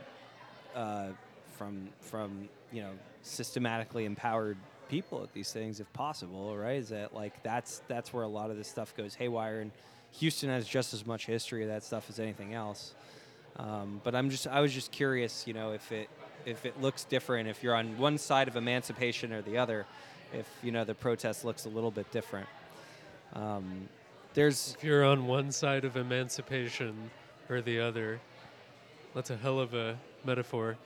uh, 0.75 1.09
from 1.57 1.89
from 2.01 2.49
you 2.73 2.83
know 2.83 2.91
systematically 3.23 4.05
empowered 4.05 4.57
people 4.89 5.23
at 5.23 5.33
these 5.33 5.53
things 5.53 5.81
if 5.81 5.91
possible 5.93 6.57
right 6.57 6.77
is 6.77 6.91
that 6.91 7.15
like 7.15 7.43
that's 7.43 7.81
that's 7.89 8.13
where 8.13 8.25
a 8.25 8.29
lot 8.29 8.51
of 8.51 8.57
this 8.57 8.69
stuff 8.69 8.95
goes 8.95 9.15
haywire 9.15 9.61
and 9.61 9.71
houston 10.13 10.49
has 10.49 10.67
just 10.67 10.95
as 10.95 11.07
much 11.07 11.27
history 11.27 11.63
of 11.63 11.69
that 11.69 11.83
stuff 11.83 12.09
as 12.09 12.19
anything 12.19 12.55
else 12.55 12.95
um, 13.57 14.01
but 14.05 14.15
i'm 14.15 14.31
just 14.31 14.47
i 14.47 14.61
was 14.61 14.73
just 14.73 14.93
curious 14.93 15.47
you 15.47 15.55
know 15.55 15.73
if 15.73 15.93
it 15.93 16.09
if 16.45 16.65
it 16.67 16.81
looks 16.81 17.05
different 17.05 17.49
if 17.49 17.63
you're 17.63 17.75
on 17.75 17.97
one 17.99 18.19
side 18.19 18.49
of 18.49 18.57
emancipation 18.57 19.33
or 19.33 19.43
the 19.43 19.57
other 19.57 19.87
if 20.33 20.49
you 20.63 20.73
know 20.73 20.85
the 20.85 20.95
protest 20.95 21.45
looks 21.45 21.67
a 21.67 21.69
little 21.69 21.91
bit 21.91 22.11
different 22.11 22.49
um, 23.35 23.89
there's 24.35 24.75
If 24.79 24.85
you're 24.85 25.05
on 25.05 25.27
one 25.27 25.53
side 25.53 25.85
of 25.85 25.97
emancipation 25.97 27.11
or 27.51 27.61
the 27.61 27.81
other, 27.81 28.21
that's 29.15 29.31
a 29.31 29.37
hell 29.37 29.61
of 29.61 29.75
a 29.75 29.99
metaphor. 30.25 30.77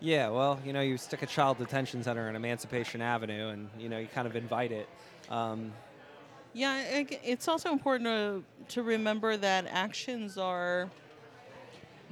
Yeah, 0.00 0.28
well, 0.28 0.58
you 0.64 0.72
know, 0.72 0.80
you 0.80 0.98
stick 0.98 1.22
a 1.22 1.26
child 1.26 1.58
detention 1.58 2.02
center 2.02 2.28
on 2.28 2.36
Emancipation 2.36 3.00
Avenue, 3.00 3.48
and 3.48 3.68
you 3.78 3.88
know, 3.88 3.98
you 3.98 4.06
kind 4.06 4.26
of 4.26 4.36
invite 4.36 4.72
it. 4.72 4.88
Um, 5.30 5.72
Yeah, 6.52 7.04
it's 7.22 7.46
also 7.46 7.70
important 7.70 8.06
to, 8.08 8.42
to 8.74 8.82
remember 8.82 9.36
that 9.36 9.66
actions 9.68 10.36
are 10.36 10.90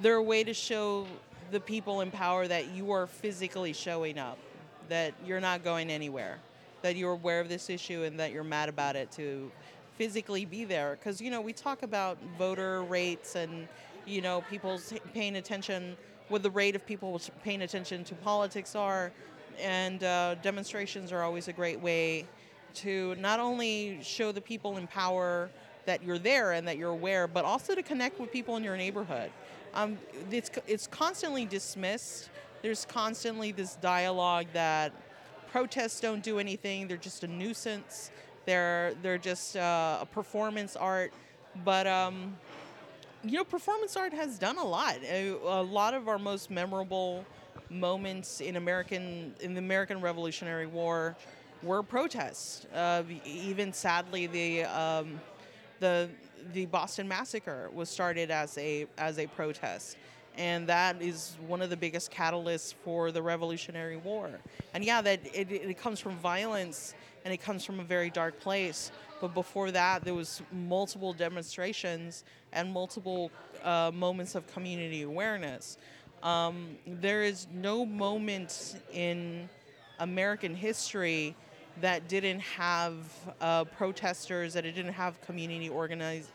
they're 0.00 0.14
a 0.14 0.22
way 0.22 0.44
to 0.44 0.54
show 0.54 1.08
the 1.50 1.58
people 1.58 2.02
in 2.02 2.12
power 2.12 2.46
that 2.46 2.70
you 2.70 2.92
are 2.92 3.08
physically 3.08 3.72
showing 3.72 4.16
up, 4.16 4.38
that 4.88 5.12
you're 5.26 5.40
not 5.40 5.64
going 5.64 5.90
anywhere, 5.90 6.38
that 6.82 6.94
you're 6.94 7.12
aware 7.12 7.40
of 7.40 7.48
this 7.48 7.68
issue 7.68 8.04
and 8.04 8.20
that 8.20 8.30
you're 8.30 8.44
mad 8.44 8.68
about 8.68 8.94
it 8.94 9.10
to 9.12 9.50
physically 9.96 10.44
be 10.44 10.64
there. 10.64 10.96
Because 10.96 11.20
you 11.20 11.30
know 11.32 11.40
we 11.40 11.52
talk 11.52 11.82
about 11.82 12.16
voter 12.38 12.84
rates 12.84 13.34
and 13.34 13.66
you 14.06 14.20
know 14.20 14.42
people's 14.48 14.92
paying 15.14 15.34
attention, 15.34 15.96
what 16.28 16.44
the 16.44 16.50
rate 16.50 16.76
of 16.76 16.86
people 16.86 17.20
paying 17.42 17.62
attention 17.62 18.04
to 18.04 18.14
politics 18.14 18.76
are, 18.76 19.10
and 19.60 20.04
uh, 20.04 20.36
demonstrations 20.42 21.10
are 21.10 21.24
always 21.24 21.48
a 21.48 21.52
great 21.52 21.80
way 21.80 22.24
to 22.74 23.14
not 23.16 23.40
only 23.40 23.98
show 24.02 24.32
the 24.32 24.40
people 24.40 24.76
in 24.76 24.86
power 24.86 25.50
that 25.86 26.02
you're 26.02 26.18
there 26.18 26.52
and 26.52 26.68
that 26.68 26.76
you're 26.76 26.90
aware, 26.90 27.26
but 27.26 27.44
also 27.44 27.74
to 27.74 27.82
connect 27.82 28.20
with 28.20 28.30
people 28.30 28.56
in 28.56 28.64
your 28.64 28.76
neighborhood. 28.76 29.30
Um, 29.74 29.98
it's, 30.30 30.50
it's 30.66 30.86
constantly 30.86 31.44
dismissed. 31.44 32.30
There's 32.62 32.84
constantly 32.84 33.52
this 33.52 33.76
dialogue 33.76 34.46
that 34.52 34.92
protests 35.50 36.00
don't 36.00 36.22
do 36.22 36.38
anything. 36.38 36.88
They're 36.88 36.96
just 36.96 37.24
a 37.24 37.28
nuisance. 37.28 38.10
They're 38.44 38.94
they're 39.02 39.18
just 39.18 39.56
uh, 39.56 39.98
a 40.00 40.06
performance 40.06 40.76
art. 40.76 41.12
But 41.64 41.86
um, 41.86 42.36
you 43.24 43.32
know, 43.32 43.44
performance 43.44 43.96
art 43.96 44.12
has 44.12 44.38
done 44.38 44.58
a 44.58 44.64
lot. 44.64 44.96
A, 45.04 45.32
a 45.32 45.62
lot 45.62 45.94
of 45.94 46.08
our 46.08 46.18
most 46.18 46.50
memorable 46.50 47.24
moments 47.70 48.40
in 48.40 48.56
American 48.56 49.34
in 49.40 49.54
the 49.54 49.58
American 49.58 50.00
Revolutionary 50.00 50.66
War 50.66 51.16
were 51.62 51.82
protests. 51.82 52.66
Uh, 52.74 53.02
even 53.24 53.72
sadly, 53.72 54.26
the 54.26 54.64
um, 54.64 55.20
the 55.80 56.08
the 56.52 56.66
Boston 56.66 57.08
Massacre 57.08 57.70
was 57.72 57.88
started 57.88 58.30
as 58.30 58.56
a 58.58 58.86
as 58.96 59.18
a 59.18 59.26
protest, 59.26 59.96
and 60.36 60.66
that 60.68 61.02
is 61.02 61.36
one 61.46 61.62
of 61.62 61.70
the 61.70 61.76
biggest 61.76 62.10
catalysts 62.10 62.74
for 62.84 63.10
the 63.10 63.22
Revolutionary 63.22 63.96
War. 63.96 64.30
And 64.74 64.84
yeah, 64.84 65.02
that 65.02 65.20
it, 65.34 65.50
it 65.50 65.78
comes 65.78 66.00
from 66.00 66.16
violence 66.16 66.94
and 67.24 67.34
it 67.34 67.38
comes 67.38 67.64
from 67.64 67.80
a 67.80 67.84
very 67.84 68.10
dark 68.10 68.38
place. 68.40 68.90
But 69.20 69.34
before 69.34 69.72
that, 69.72 70.04
there 70.04 70.14
was 70.14 70.40
multiple 70.52 71.12
demonstrations 71.12 72.24
and 72.52 72.72
multiple 72.72 73.30
uh, 73.64 73.90
moments 73.92 74.34
of 74.36 74.46
community 74.52 75.02
awareness. 75.02 75.76
Um, 76.22 76.76
there 76.86 77.22
is 77.22 77.46
no 77.52 77.84
moment 77.84 78.76
in 78.92 79.48
American 79.98 80.54
history 80.54 81.34
that 81.80 82.08
didn't 82.08 82.40
have 82.40 82.94
uh, 83.40 83.64
protesters, 83.64 84.54
that 84.54 84.64
it 84.64 84.72
didn't 84.72 84.92
have 84.92 85.20
community 85.20 85.68
organize, 85.68 86.28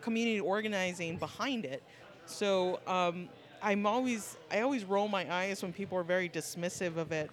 community 0.00 0.40
organizing 0.40 1.16
behind 1.16 1.64
it. 1.64 1.82
So 2.26 2.80
um, 2.86 3.28
I'm 3.62 3.86
always 3.86 4.36
I 4.50 4.60
always 4.60 4.84
roll 4.84 5.08
my 5.08 5.32
eyes 5.32 5.62
when 5.62 5.72
people 5.72 5.98
are 5.98 6.04
very 6.04 6.28
dismissive 6.28 6.96
of 6.96 7.12
it, 7.12 7.30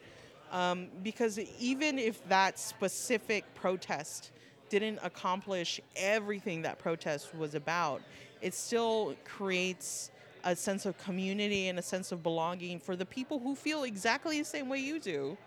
um, 0.51 0.87
because 1.03 1.39
even 1.59 1.99
if 1.99 2.27
that 2.29 2.59
specific 2.59 3.43
protest 3.55 4.31
didn't 4.69 4.99
accomplish 5.03 5.79
everything 5.95 6.61
that 6.63 6.79
protest 6.79 7.33
was 7.35 7.55
about, 7.55 8.01
it 8.41 8.53
still 8.53 9.15
creates 9.23 10.11
a 10.43 10.55
sense 10.55 10.85
of 10.85 10.97
community 10.97 11.67
and 11.67 11.79
a 11.79 11.81
sense 11.81 12.11
of 12.11 12.23
belonging 12.23 12.79
for 12.79 12.95
the 12.95 13.05
people 13.05 13.39
who 13.39 13.55
feel 13.55 13.83
exactly 13.83 14.39
the 14.39 14.45
same 14.45 14.69
way 14.69 14.79
you 14.79 14.99
do. 14.99 15.37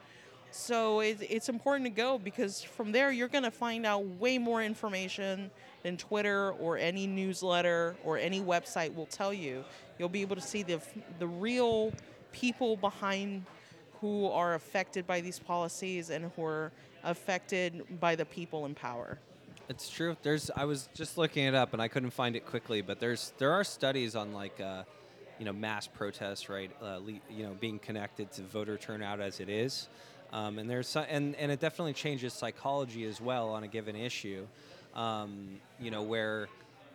So 0.52 1.00
it, 1.00 1.18
it's 1.20 1.48
important 1.48 1.86
to 1.86 1.90
go 1.90 2.18
because 2.18 2.62
from 2.62 2.92
there 2.92 3.10
you're 3.12 3.28
going 3.28 3.44
to 3.44 3.50
find 3.50 3.86
out 3.86 4.04
way 4.04 4.38
more 4.38 4.62
information 4.62 5.50
than 5.82 5.96
Twitter 5.96 6.52
or 6.52 6.76
any 6.76 7.06
newsletter 7.06 7.96
or 8.04 8.18
any 8.18 8.40
website 8.40 8.94
will 8.94 9.06
tell 9.06 9.32
you. 9.32 9.64
You'll 9.98 10.08
be 10.08 10.22
able 10.22 10.36
to 10.36 10.42
see 10.42 10.62
the 10.62 10.80
the 11.18 11.26
real 11.26 11.92
people 12.32 12.76
behind 12.76 13.44
who 14.00 14.26
are 14.26 14.54
affected 14.54 15.06
by 15.06 15.20
these 15.20 15.38
policies 15.38 16.10
and 16.10 16.30
who 16.34 16.44
are 16.44 16.72
affected 17.04 17.84
by 18.00 18.16
the 18.16 18.24
people 18.24 18.66
in 18.66 18.74
power. 18.74 19.18
It's 19.68 19.88
true. 19.88 20.16
There's. 20.22 20.50
I 20.56 20.64
was 20.64 20.88
just 20.94 21.16
looking 21.16 21.44
it 21.44 21.54
up 21.54 21.72
and 21.72 21.80
I 21.80 21.86
couldn't 21.86 22.10
find 22.10 22.34
it 22.34 22.44
quickly, 22.44 22.82
but 22.82 22.98
there's 22.98 23.32
there 23.38 23.52
are 23.52 23.62
studies 23.62 24.16
on 24.16 24.32
like, 24.32 24.60
uh, 24.60 24.82
you 25.38 25.44
know, 25.44 25.52
mass 25.52 25.86
protests, 25.86 26.48
right? 26.48 26.70
Uh, 26.82 26.98
you 27.30 27.44
know, 27.44 27.56
being 27.60 27.78
connected 27.78 28.32
to 28.32 28.42
voter 28.42 28.76
turnout 28.76 29.20
as 29.20 29.38
it 29.38 29.48
is, 29.48 29.88
um, 30.32 30.58
and 30.58 30.68
there's 30.68 30.94
and 30.96 31.34
and 31.36 31.50
it 31.50 31.60
definitely 31.60 31.92
changes 31.92 32.32
psychology 32.32 33.04
as 33.04 33.20
well 33.20 33.50
on 33.50 33.64
a 33.64 33.68
given 33.68 33.96
issue. 33.96 34.46
Um, 34.94 35.60
you 35.80 35.90
know, 35.90 36.02
where 36.02 36.48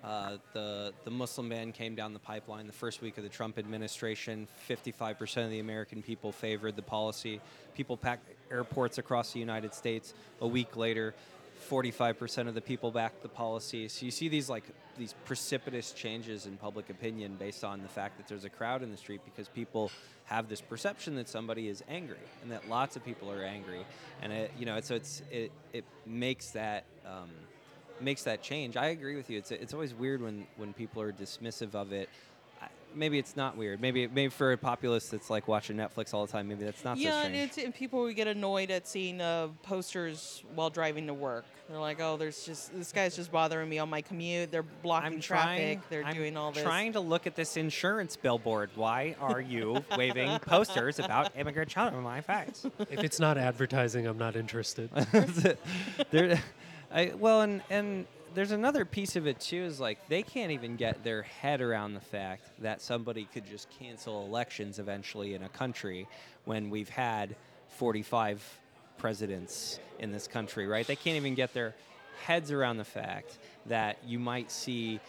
uh, 0.04 0.38
the 0.54 0.94
the 1.04 1.12
Muslim 1.12 1.50
ban 1.50 1.72
came 1.72 1.96
down 1.96 2.14
the 2.14 2.20
pipeline 2.20 2.68
the 2.68 2.74
first 2.74 3.02
week 3.02 3.18
of 3.18 3.24
the 3.24 3.30
Trump 3.30 3.58
administration. 3.58 4.48
55% 4.70 5.46
of 5.46 5.50
the 5.50 5.60
American 5.60 6.02
people 6.02 6.32
favored 6.32 6.76
the 6.76 6.82
policy. 6.82 7.42
People 7.76 7.98
packed 7.98 8.28
airports 8.52 8.98
across 8.98 9.34
the 9.34 9.40
United 9.40 9.74
States. 9.74 10.14
A 10.42 10.48
week 10.48 10.78
later, 10.78 11.14
45% 11.70 12.48
of 12.48 12.54
the 12.54 12.62
people 12.62 12.92
backed 12.92 13.22
the 13.22 13.30
policy. 13.30 13.88
So 13.88 14.06
you 14.06 14.12
see 14.12 14.28
these 14.28 14.50
like 14.50 14.64
these 14.98 15.14
precipitous 15.26 15.92
changes 15.92 16.46
in 16.46 16.56
public 16.58 16.90
opinion 16.90 17.36
based 17.38 17.64
on 17.64 17.82
the 17.82 17.90
fact 17.90 18.18
that 18.18 18.28
there's 18.28 18.46
a 18.46 18.50
crowd 18.50 18.82
in 18.82 18.92
the 18.92 18.98
street 18.98 19.22
because 19.26 19.50
people 19.50 19.92
have 20.26 20.48
this 20.48 20.62
perception 20.62 21.16
that 21.16 21.28
somebody 21.28 21.68
is 21.68 21.84
angry 21.90 22.18
and 22.42 22.52
that 22.52 22.70
lots 22.70 22.96
of 22.96 23.04
people 23.04 23.32
are 23.32 23.44
angry, 23.44 23.86
and 24.22 24.32
it 24.32 24.52
you 24.58 24.66
know 24.66 24.80
so 24.82 24.96
it's 24.96 25.22
it 25.32 25.52
it 25.74 25.86
makes 26.06 26.52
that. 26.52 26.86
Um, 27.06 27.30
makes 28.02 28.24
that 28.24 28.42
change. 28.42 28.76
I 28.76 28.88
agree 28.88 29.16
with 29.16 29.30
you. 29.30 29.38
It's 29.38 29.52
it's 29.52 29.74
always 29.74 29.94
weird 29.94 30.22
when 30.22 30.46
when 30.58 30.74
people 30.74 31.02
are 31.02 31.14
dismissive 31.14 31.76
of 31.76 31.94
it. 31.94 32.10
I- 32.96 32.98
Maybe 32.98 33.20
it's 33.20 33.36
not 33.36 33.58
weird. 33.58 33.82
Maybe 33.82 34.08
maybe 34.08 34.30
for 34.30 34.52
a 34.54 34.58
populace 34.58 35.10
that's 35.10 35.30
like 35.30 35.48
watching 35.48 35.76
Netflix 35.78 36.14
all 36.14 36.26
the 36.26 36.32
time, 36.32 36.48
maybe 36.48 36.64
that's 36.64 36.84
not 36.84 36.98
so 36.98 37.04
yeah, 37.04 37.24
and, 37.24 37.34
strange. 37.34 37.50
it's, 37.50 37.58
and 37.58 37.76
people 37.76 38.02
would 38.02 38.16
get 38.16 38.28
annoyed 38.28 38.72
at 38.72 38.88
seeing 38.88 39.22
uh, 39.22 39.48
posters 39.64 40.44
while 40.56 40.70
driving 40.70 41.08
to 41.08 41.14
work. 41.14 41.46
They're 41.70 41.80
like, 41.80 42.00
"Oh, 42.00 42.16
there's 42.18 42.46
just 42.46 42.76
this 42.78 42.92
guy's 42.92 43.16
just 43.16 43.32
bothering 43.32 43.68
me 43.68 43.80
on 43.80 43.90
my 43.90 44.02
commute. 44.02 44.52
They're 44.52 44.62
blocking 44.64 45.14
I'm 45.14 45.20
traffic. 45.20 45.58
trying. 45.58 45.82
They're 45.90 46.04
I'm 46.06 46.16
doing 46.16 46.38
all 46.38 46.52
this." 46.52 46.64
Trying 46.64 46.94
to 46.94 47.00
look 47.00 47.26
at 47.28 47.36
this 47.36 47.58
insurance 47.58 48.16
billboard. 48.16 48.70
Why 48.76 49.16
are 49.20 49.42
you 49.42 49.84
waving 49.98 50.40
posters 50.40 51.00
about 51.00 51.32
immigrant 51.36 51.70
children 51.70 51.96
on 51.98 52.04
my 52.04 52.22
face? 52.22 52.66
If 52.90 53.04
it's 53.04 53.20
not 53.20 53.38
advertising, 53.38 54.06
I'm 54.08 54.18
not 54.18 54.36
interested. 54.36 54.90
there, 56.12 56.42
I, 56.92 57.14
well, 57.18 57.42
and 57.42 57.62
and 57.70 58.06
there's 58.36 58.52
another 58.52 58.86
piece 58.86 59.16
of 59.16 59.26
it 59.26 59.40
too. 59.40 59.64
Is 59.64 59.80
like 59.80 60.08
they 60.10 60.22
can't 60.22 60.52
even 60.52 60.76
get 60.76 61.04
their 61.04 61.24
head 61.24 61.62
around 61.62 61.94
the 61.94 62.02
fact 62.02 62.44
that 62.60 62.82
somebody 62.82 63.28
could 63.34 63.46
just 63.46 63.70
cancel 63.80 64.26
elections 64.26 64.78
eventually 64.78 65.34
in 65.34 65.44
a 65.44 65.50
country 65.50 66.08
when 66.44 66.70
we've 66.70 66.90
had 66.90 67.36
45 67.70 68.60
presidents 68.98 69.80
in 70.00 70.12
this 70.12 70.28
country, 70.28 70.68
right? 70.68 70.86
They 70.86 70.96
can't 70.96 71.16
even 71.16 71.36
get 71.36 71.54
their 71.54 71.74
heads 72.24 72.52
around 72.52 72.78
the 72.78 72.86
fact 72.86 73.38
that 73.66 73.98
you 74.06 74.20
might 74.20 74.52
see 74.52 75.00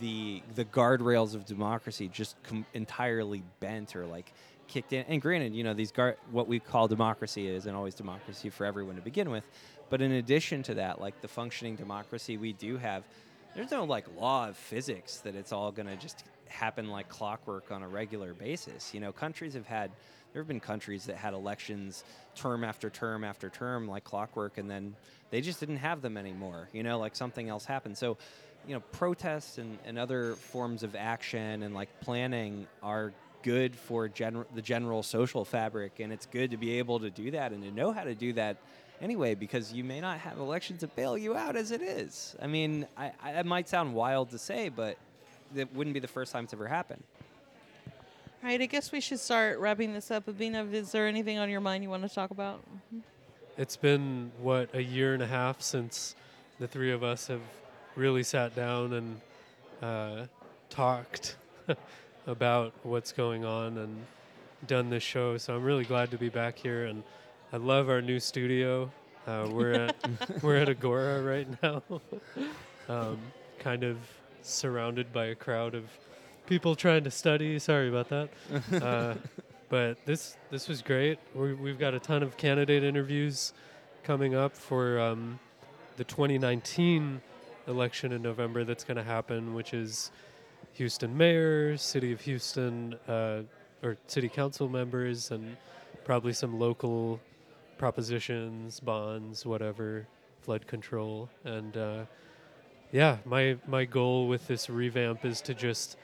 the 0.00 0.42
the 0.54 0.64
guardrails 0.64 1.34
of 1.34 1.44
democracy 1.44 2.08
just 2.08 2.40
com- 2.42 2.66
entirely 2.74 3.42
bent 3.60 3.94
or 3.94 4.06
like 4.06 4.32
kicked 4.68 4.92
in. 4.92 5.04
And 5.08 5.20
granted, 5.20 5.54
you 5.54 5.64
know, 5.64 5.74
these 5.74 5.92
gar- 5.92 6.16
what 6.30 6.48
we 6.48 6.58
call 6.58 6.88
democracy 6.88 7.48
isn't 7.48 7.74
always 7.74 7.94
democracy 7.94 8.50
for 8.50 8.64
everyone 8.64 8.96
to 8.96 9.02
begin 9.02 9.30
with. 9.30 9.44
But 9.88 10.02
in 10.02 10.12
addition 10.12 10.62
to 10.64 10.74
that, 10.74 11.00
like 11.00 11.20
the 11.20 11.28
functioning 11.28 11.76
democracy 11.76 12.36
we 12.36 12.52
do 12.52 12.76
have, 12.76 13.04
there's 13.54 13.70
no 13.70 13.84
like 13.84 14.04
law 14.18 14.48
of 14.48 14.56
physics 14.56 15.18
that 15.18 15.34
it's 15.34 15.52
all 15.52 15.72
going 15.72 15.88
to 15.88 15.96
just 15.96 16.24
happen 16.48 16.88
like 16.88 17.08
clockwork 17.08 17.70
on 17.70 17.82
a 17.82 17.88
regular 17.88 18.34
basis. 18.34 18.92
You 18.92 19.00
know, 19.00 19.12
countries 19.12 19.54
have 19.54 19.66
had 19.66 19.90
there 20.32 20.42
have 20.42 20.48
been 20.48 20.60
countries 20.60 21.06
that 21.06 21.16
had 21.16 21.32
elections 21.32 22.04
term 22.34 22.62
after 22.62 22.90
term 22.90 23.24
after 23.24 23.48
term 23.48 23.88
like 23.88 24.04
clockwork 24.04 24.58
and 24.58 24.70
then 24.70 24.94
they 25.30 25.40
just 25.40 25.60
didn't 25.60 25.78
have 25.78 26.02
them 26.02 26.16
anymore. 26.16 26.68
You 26.72 26.82
know, 26.82 26.98
like 26.98 27.16
something 27.16 27.48
else 27.48 27.64
happened. 27.64 27.96
So, 27.96 28.18
you 28.66 28.74
know, 28.74 28.80
protests 28.92 29.56
and, 29.58 29.78
and 29.86 29.98
other 29.98 30.34
forms 30.34 30.82
of 30.82 30.94
action 30.94 31.62
and 31.62 31.74
like 31.74 31.88
planning 32.00 32.66
are 32.82 33.12
good 33.42 33.74
for 33.76 34.08
gener- 34.08 34.44
the 34.54 34.60
general 34.60 35.02
social 35.02 35.44
fabric 35.44 36.00
and 36.00 36.12
it's 36.12 36.26
good 36.26 36.50
to 36.50 36.56
be 36.56 36.78
able 36.78 36.98
to 36.98 37.10
do 37.10 37.30
that 37.30 37.52
and 37.52 37.62
to 37.62 37.70
know 37.70 37.92
how 37.92 38.02
to 38.02 38.14
do 38.14 38.32
that 38.32 38.56
anyway 39.00 39.34
because 39.34 39.72
you 39.72 39.84
may 39.84 40.00
not 40.00 40.18
have 40.18 40.38
elections 40.38 40.80
to 40.80 40.88
bail 40.88 41.16
you 41.16 41.36
out 41.36 41.56
as 41.56 41.70
it 41.70 41.82
is. 41.82 42.36
I 42.40 42.46
mean, 42.46 42.86
I, 42.96 43.12
I, 43.22 43.30
it 43.32 43.46
might 43.46 43.68
sound 43.68 43.94
wild 43.94 44.30
to 44.30 44.38
say, 44.38 44.68
but 44.68 44.96
it 45.54 45.72
wouldn't 45.74 45.94
be 45.94 46.00
the 46.00 46.08
first 46.08 46.32
time 46.32 46.44
it's 46.44 46.52
ever 46.52 46.66
happened. 46.66 47.02
All 48.42 48.50
right, 48.50 48.60
I 48.60 48.66
guess 48.66 48.92
we 48.92 49.00
should 49.00 49.18
start 49.18 49.58
wrapping 49.58 49.92
this 49.92 50.10
up. 50.10 50.26
Abhinav, 50.26 50.72
is 50.72 50.92
there 50.92 51.06
anything 51.06 51.38
on 51.38 51.50
your 51.50 51.60
mind 51.60 51.82
you 51.82 51.90
want 51.90 52.02
to 52.02 52.14
talk 52.14 52.30
about? 52.30 52.62
It's 53.56 53.76
been 53.76 54.30
what 54.40 54.74
a 54.74 54.82
year 54.82 55.14
and 55.14 55.22
a 55.22 55.26
half 55.26 55.62
since 55.62 56.14
the 56.58 56.68
three 56.68 56.92
of 56.92 57.02
us 57.02 57.26
have 57.28 57.40
really 57.96 58.22
sat 58.22 58.54
down 58.54 58.92
and 58.92 59.20
uh, 59.82 60.26
talked 60.68 61.36
about 62.26 62.72
what's 62.82 63.12
going 63.12 63.44
on 63.44 63.78
and 63.78 64.06
done 64.66 64.90
this 64.90 65.02
show. 65.02 65.38
So 65.38 65.56
I'm 65.56 65.64
really 65.64 65.84
glad 65.84 66.10
to 66.10 66.18
be 66.18 66.28
back 66.28 66.58
here, 66.58 66.84
and 66.84 67.02
I 67.52 67.58
love 67.58 67.88
our 67.88 68.02
new 68.02 68.18
studio. 68.18 68.90
Uh, 69.24 69.48
we're 69.50 69.72
at 69.72 69.96
we're 70.42 70.56
at 70.56 70.68
Agora 70.68 71.22
right 71.22 71.46
now, 71.62 71.82
um, 72.88 73.18
kind 73.60 73.84
of 73.84 73.98
surrounded 74.42 75.12
by 75.12 75.26
a 75.26 75.34
crowd 75.34 75.74
of 75.76 75.84
people 76.46 76.74
trying 76.74 77.04
to 77.04 77.10
study. 77.10 77.58
Sorry 77.58 77.88
about 77.88 78.08
that. 78.08 78.30
Uh, 78.82 79.14
but 79.68 80.04
this 80.06 80.36
this 80.50 80.68
was 80.68 80.82
great. 80.82 81.18
we 81.34 81.54
we've 81.54 81.78
got 81.78 81.94
a 81.94 82.00
ton 82.00 82.22
of 82.22 82.36
candidate 82.36 82.82
interviews 82.82 83.52
coming 84.02 84.34
up 84.34 84.56
for 84.56 84.98
um, 85.00 85.38
the 85.96 86.04
2019 86.04 87.20
election 87.68 88.12
in 88.12 88.22
November. 88.22 88.64
That's 88.64 88.84
going 88.84 88.96
to 88.96 89.04
happen, 89.04 89.54
which 89.54 89.72
is 89.72 90.10
Houston 90.74 91.16
mayor, 91.16 91.76
city 91.76 92.12
of 92.12 92.20
Houston, 92.22 92.94
uh, 93.08 93.42
or 93.82 93.96
city 94.08 94.28
council 94.28 94.68
members, 94.68 95.30
and 95.30 95.56
probably 96.04 96.32
some 96.32 96.58
local 96.60 97.20
propositions, 97.78 98.80
bonds, 98.80 99.44
whatever, 99.44 100.06
flood 100.40 100.66
control, 100.66 101.28
and 101.44 101.76
uh, 101.76 102.04
yeah, 102.92 103.18
my 103.24 103.56
my 103.66 103.84
goal 103.84 104.28
with 104.28 104.46
this 104.46 104.70
revamp 104.70 105.24
is 105.24 105.40
to 105.42 105.54
just 105.54 105.96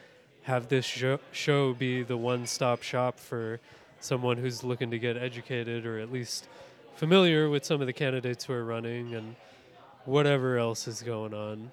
have 0.42 0.68
this 0.68 0.84
show, 0.84 1.20
show 1.30 1.72
be 1.72 2.02
the 2.02 2.16
one-stop 2.16 2.82
shop 2.82 3.18
for 3.18 3.60
someone 4.00 4.36
who's 4.36 4.64
looking 4.64 4.90
to 4.90 4.98
get 4.98 5.16
educated 5.16 5.86
or 5.86 6.00
at 6.00 6.12
least 6.12 6.48
familiar 6.96 7.48
with 7.48 7.64
some 7.64 7.80
of 7.80 7.86
the 7.86 7.92
candidates 7.92 8.44
who 8.44 8.52
are 8.52 8.64
running 8.64 9.14
and 9.14 9.36
whatever 10.04 10.58
else 10.58 10.88
is 10.88 11.02
going 11.02 11.32
on. 11.32 11.70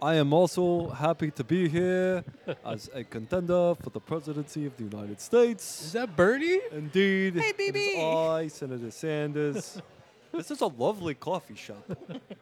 I 0.00 0.14
am 0.14 0.32
also 0.32 0.90
happy 0.90 1.32
to 1.32 1.42
be 1.42 1.68
here 1.68 2.24
as 2.64 2.88
a 2.94 3.02
contender 3.02 3.74
for 3.82 3.90
the 3.90 3.98
presidency 3.98 4.64
of 4.64 4.76
the 4.76 4.84
United 4.84 5.20
States. 5.20 5.86
Is 5.86 5.92
that 5.92 6.14
Bernie? 6.14 6.60
Indeed, 6.70 7.34
Hey, 7.34 7.48
it 7.48 7.60
is 7.60 7.96
BB. 7.96 8.28
I, 8.28 8.46
Senator 8.46 8.92
Sanders. 8.92 9.82
this 10.32 10.52
is 10.52 10.60
a 10.60 10.66
lovely 10.66 11.14
coffee 11.14 11.56
shop. 11.56 11.84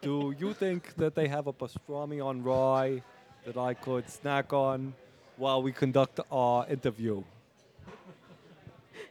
Do 0.03 0.35
you 0.39 0.53
think 0.53 0.95
that 0.97 1.15
they 1.15 1.29
have 1.29 1.47
a 1.47 1.53
pastrami 1.53 2.23
on 2.23 2.43
rye 2.43 3.03
that 3.47 3.57
I 3.57 3.73
could 3.73 4.11
snack 4.11 4.53
on 4.53 4.93
while 5.39 5.63
we 5.63 5.73
conduct 5.73 6.21
our 6.31 6.67
interview? 6.69 7.23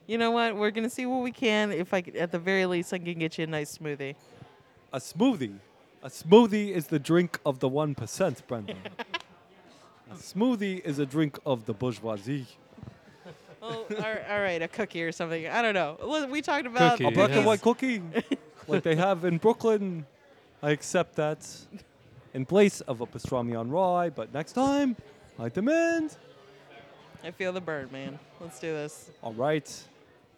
You 0.05 0.19
know 0.19 0.29
what? 0.29 0.55
We're 0.55 0.69
gonna 0.69 0.89
see 0.91 1.07
what 1.07 1.23
we 1.23 1.31
can. 1.31 1.71
If 1.71 1.95
I, 1.95 2.01
could, 2.01 2.15
at 2.15 2.31
the 2.31 2.37
very 2.37 2.67
least, 2.67 2.93
I 2.93 2.99
can 2.99 3.17
get 3.17 3.39
you 3.39 3.45
a 3.45 3.47
nice 3.47 3.75
smoothie. 3.75 4.13
A 4.93 4.99
smoothie. 4.99 5.57
A 6.05 6.07
smoothie 6.07 6.69
is 6.69 6.85
the 6.85 6.99
drink 6.99 7.39
of 7.47 7.61
the 7.61 7.67
1%, 7.67 8.45
Brenda. 8.45 8.75
a 10.11 10.13
smoothie 10.13 10.79
is 10.85 10.99
a 10.99 11.05
drink 11.07 11.39
of 11.47 11.65
the 11.65 11.73
bourgeoisie. 11.73 12.45
Oh, 13.59 13.87
all 13.89 13.95
right, 13.97 14.21
all 14.29 14.39
right, 14.39 14.61
a 14.61 14.67
cookie 14.67 15.01
or 15.01 15.11
something. 15.11 15.47
I 15.47 15.63
don't 15.63 15.73
know. 15.73 16.27
We 16.29 16.43
talked 16.43 16.67
about 16.67 16.99
Cookie, 16.99 17.05
A 17.05 17.09
black 17.11 17.31
Yeah. 17.31 17.37
and 17.37 17.45
white 17.47 17.63
cookie, 17.63 18.03
like 18.67 18.83
they 18.83 18.95
have 18.95 19.25
in 19.25 19.39
Brooklyn. 19.39 20.05
I 20.61 20.69
accept 20.69 21.15
that 21.15 21.39
in 22.35 22.45
place 22.45 22.81
of 22.81 23.01
a 23.01 23.07
pastrami 23.07 23.59
on 23.59 23.71
rye, 23.71 24.11
but 24.11 24.31
next 24.31 24.51
time, 24.51 24.95
I 25.39 25.49
demand. 25.49 26.17
I 27.23 27.31
feel 27.31 27.51
the 27.51 27.61
burn, 27.61 27.89
man. 27.91 28.19
Let's 28.39 28.59
do 28.59 28.71
this. 28.71 29.09
All 29.23 29.33
right. 29.33 29.67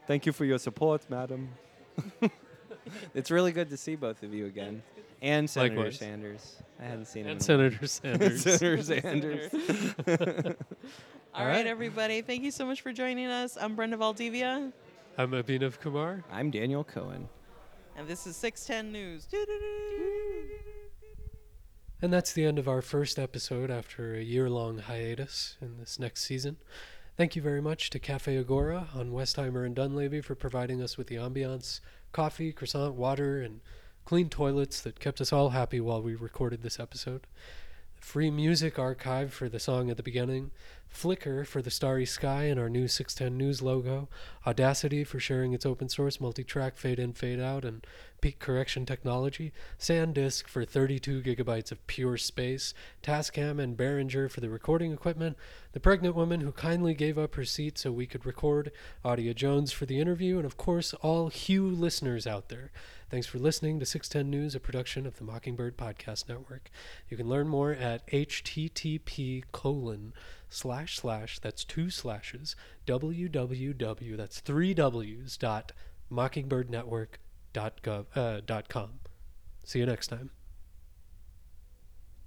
Thank 0.07 0.25
you 0.25 0.31
for 0.31 0.45
your 0.45 0.59
support, 0.59 1.01
madam. 1.09 1.49
It's 3.13 3.29
really 3.29 3.51
good 3.51 3.69
to 3.71 3.75
see 3.75 3.97
both 3.97 4.23
of 4.23 4.33
you 4.33 4.45
again. 4.45 4.81
And 5.21 5.49
Senator 5.49 5.75
Likewise. 5.75 5.97
Sanders. 5.99 6.55
I 6.79 6.83
hadn't 6.83 7.05
seen 7.05 7.25
him. 7.25 7.37
And 7.37 7.49
in 7.49 7.55
a 7.55 7.57
while. 7.57 7.71
Senator 7.71 7.87
Sanders. 7.87 8.41
Senator 8.59 8.83
Sanders. 8.83 9.53
All 10.07 10.53
All 11.41 11.45
right, 11.45 11.55
right. 11.57 11.67
everybody. 11.67 12.21
Thank 12.21 12.43
you 12.43 12.51
so 12.51 12.65
much 12.65 12.81
for 12.81 12.93
joining 12.93 13.25
us. 13.27 13.57
I'm 13.59 13.75
Brenda 13.75 13.97
Valdivia, 13.97 14.71
I'm 15.17 15.31
Abhinav 15.31 15.79
Kumar. 15.79 16.23
I'm 16.31 16.51
Daniel 16.51 16.83
Cohen. 16.83 17.27
and 17.95 18.07
this 18.07 18.27
is 18.27 18.35
610 18.37 18.91
News. 18.91 19.27
And 22.01 22.13
that's 22.13 22.31
the 22.33 22.45
end 22.45 22.59
of 22.59 22.67
our 22.67 22.83
first 22.83 23.17
episode 23.17 23.71
after 23.71 24.13
a 24.13 24.21
year 24.21 24.49
long 24.51 24.77
hiatus 24.77 25.57
in 25.61 25.77
this 25.79 25.97
next 25.97 26.21
season. 26.23 26.57
Thank 27.17 27.35
you 27.35 27.41
very 27.41 27.61
much 27.61 27.89
to 27.89 27.99
Cafe 27.99 28.37
Agora 28.37 28.89
on 28.93 29.11
Westheimer 29.11 29.65
and 29.65 29.75
Dunlavy 29.75 30.23
for 30.23 30.35
providing 30.35 30.79
us 30.83 30.95
with 30.97 31.07
the 31.07 31.15
ambiance, 31.15 31.79
coffee, 32.11 32.51
croissant, 32.53 32.93
water, 32.93 33.41
and 33.41 33.61
clean 34.07 34.29
toilets 34.29 34.79
that 34.79 35.01
kept 35.01 35.19
us 35.19 35.33
all 35.33 35.49
happy 35.49 35.81
while 35.81 36.01
we 36.01 36.15
recorded 36.15 36.63
this 36.63 36.79
episode. 36.79 37.27
Free 37.99 38.31
music 38.31 38.79
archive 38.79 39.33
for 39.33 39.49
the 39.49 39.59
song 39.59 39.89
at 39.89 39.97
the 39.97 40.03
beginning, 40.03 40.51
Flickr 40.93 41.45
for 41.45 41.61
the 41.61 41.71
starry 41.71 42.05
sky 42.05 42.43
and 42.43 42.59
our 42.59 42.69
new 42.69 42.87
610 42.87 43.37
News 43.37 43.61
logo, 43.61 44.09
Audacity 44.45 45.03
for 45.03 45.19
sharing 45.19 45.53
its 45.53 45.65
open 45.65 45.89
source 45.89 46.19
multi 46.19 46.43
track 46.43 46.77
fade 46.77 46.99
in, 46.99 47.13
fade 47.13 47.39
out, 47.39 47.65
and 47.65 47.85
peak 48.21 48.39
correction 48.39 48.85
technology, 48.85 49.53
SanDisk 49.79 50.47
for 50.47 50.65
32 50.65 51.21
gigabytes 51.21 51.71
of 51.71 51.85
pure 51.87 52.17
space, 52.17 52.73
Tascam 53.03 53.61
and 53.61 53.77
Behringer 53.77 54.29
for 54.29 54.41
the 54.41 54.49
recording 54.49 54.91
equipment, 54.91 55.37
the 55.73 55.79
pregnant 55.79 56.15
woman 56.15 56.41
who 56.41 56.51
kindly 56.51 56.93
gave 56.93 57.17
up 57.17 57.35
her 57.35 57.45
seat 57.45 57.77
so 57.77 57.91
we 57.91 58.07
could 58.07 58.25
record, 58.25 58.71
Audia 59.05 59.35
Jones 59.35 59.71
for 59.71 59.85
the 59.85 59.99
interview, 59.99 60.37
and 60.37 60.45
of 60.45 60.57
course, 60.57 60.93
all 60.95 61.29
Hugh 61.29 61.69
listeners 61.69 62.25
out 62.25 62.49
there. 62.49 62.71
Thanks 63.09 63.27
for 63.27 63.39
listening 63.39 63.79
to 63.79 63.85
610 63.85 64.29
News, 64.29 64.55
a 64.55 64.59
production 64.59 65.05
of 65.05 65.17
the 65.17 65.23
Mockingbird 65.23 65.77
Podcast 65.77 66.27
Network. 66.27 66.69
You 67.09 67.15
can 67.15 67.29
learn 67.29 67.47
more 67.47 67.71
at 67.71 68.05
http 68.07 69.43
colon 69.51 70.13
slash 70.49 70.97
slash 70.97 71.39
that's 71.39 71.63
two 71.63 71.89
slashes 71.89 72.55
www 72.85 74.17
that's 74.17 74.39
three 74.39 74.73
w's 74.73 75.37
dot 75.37 75.71
mockingbirdnetwork 76.11 77.17
dot 77.53 77.81
gov 77.81 78.05
uh, 78.15 78.41
dot 78.45 78.69
com. 78.69 78.99
See 79.63 79.79
you 79.79 79.85
next 79.85 80.07
time. 80.07 80.31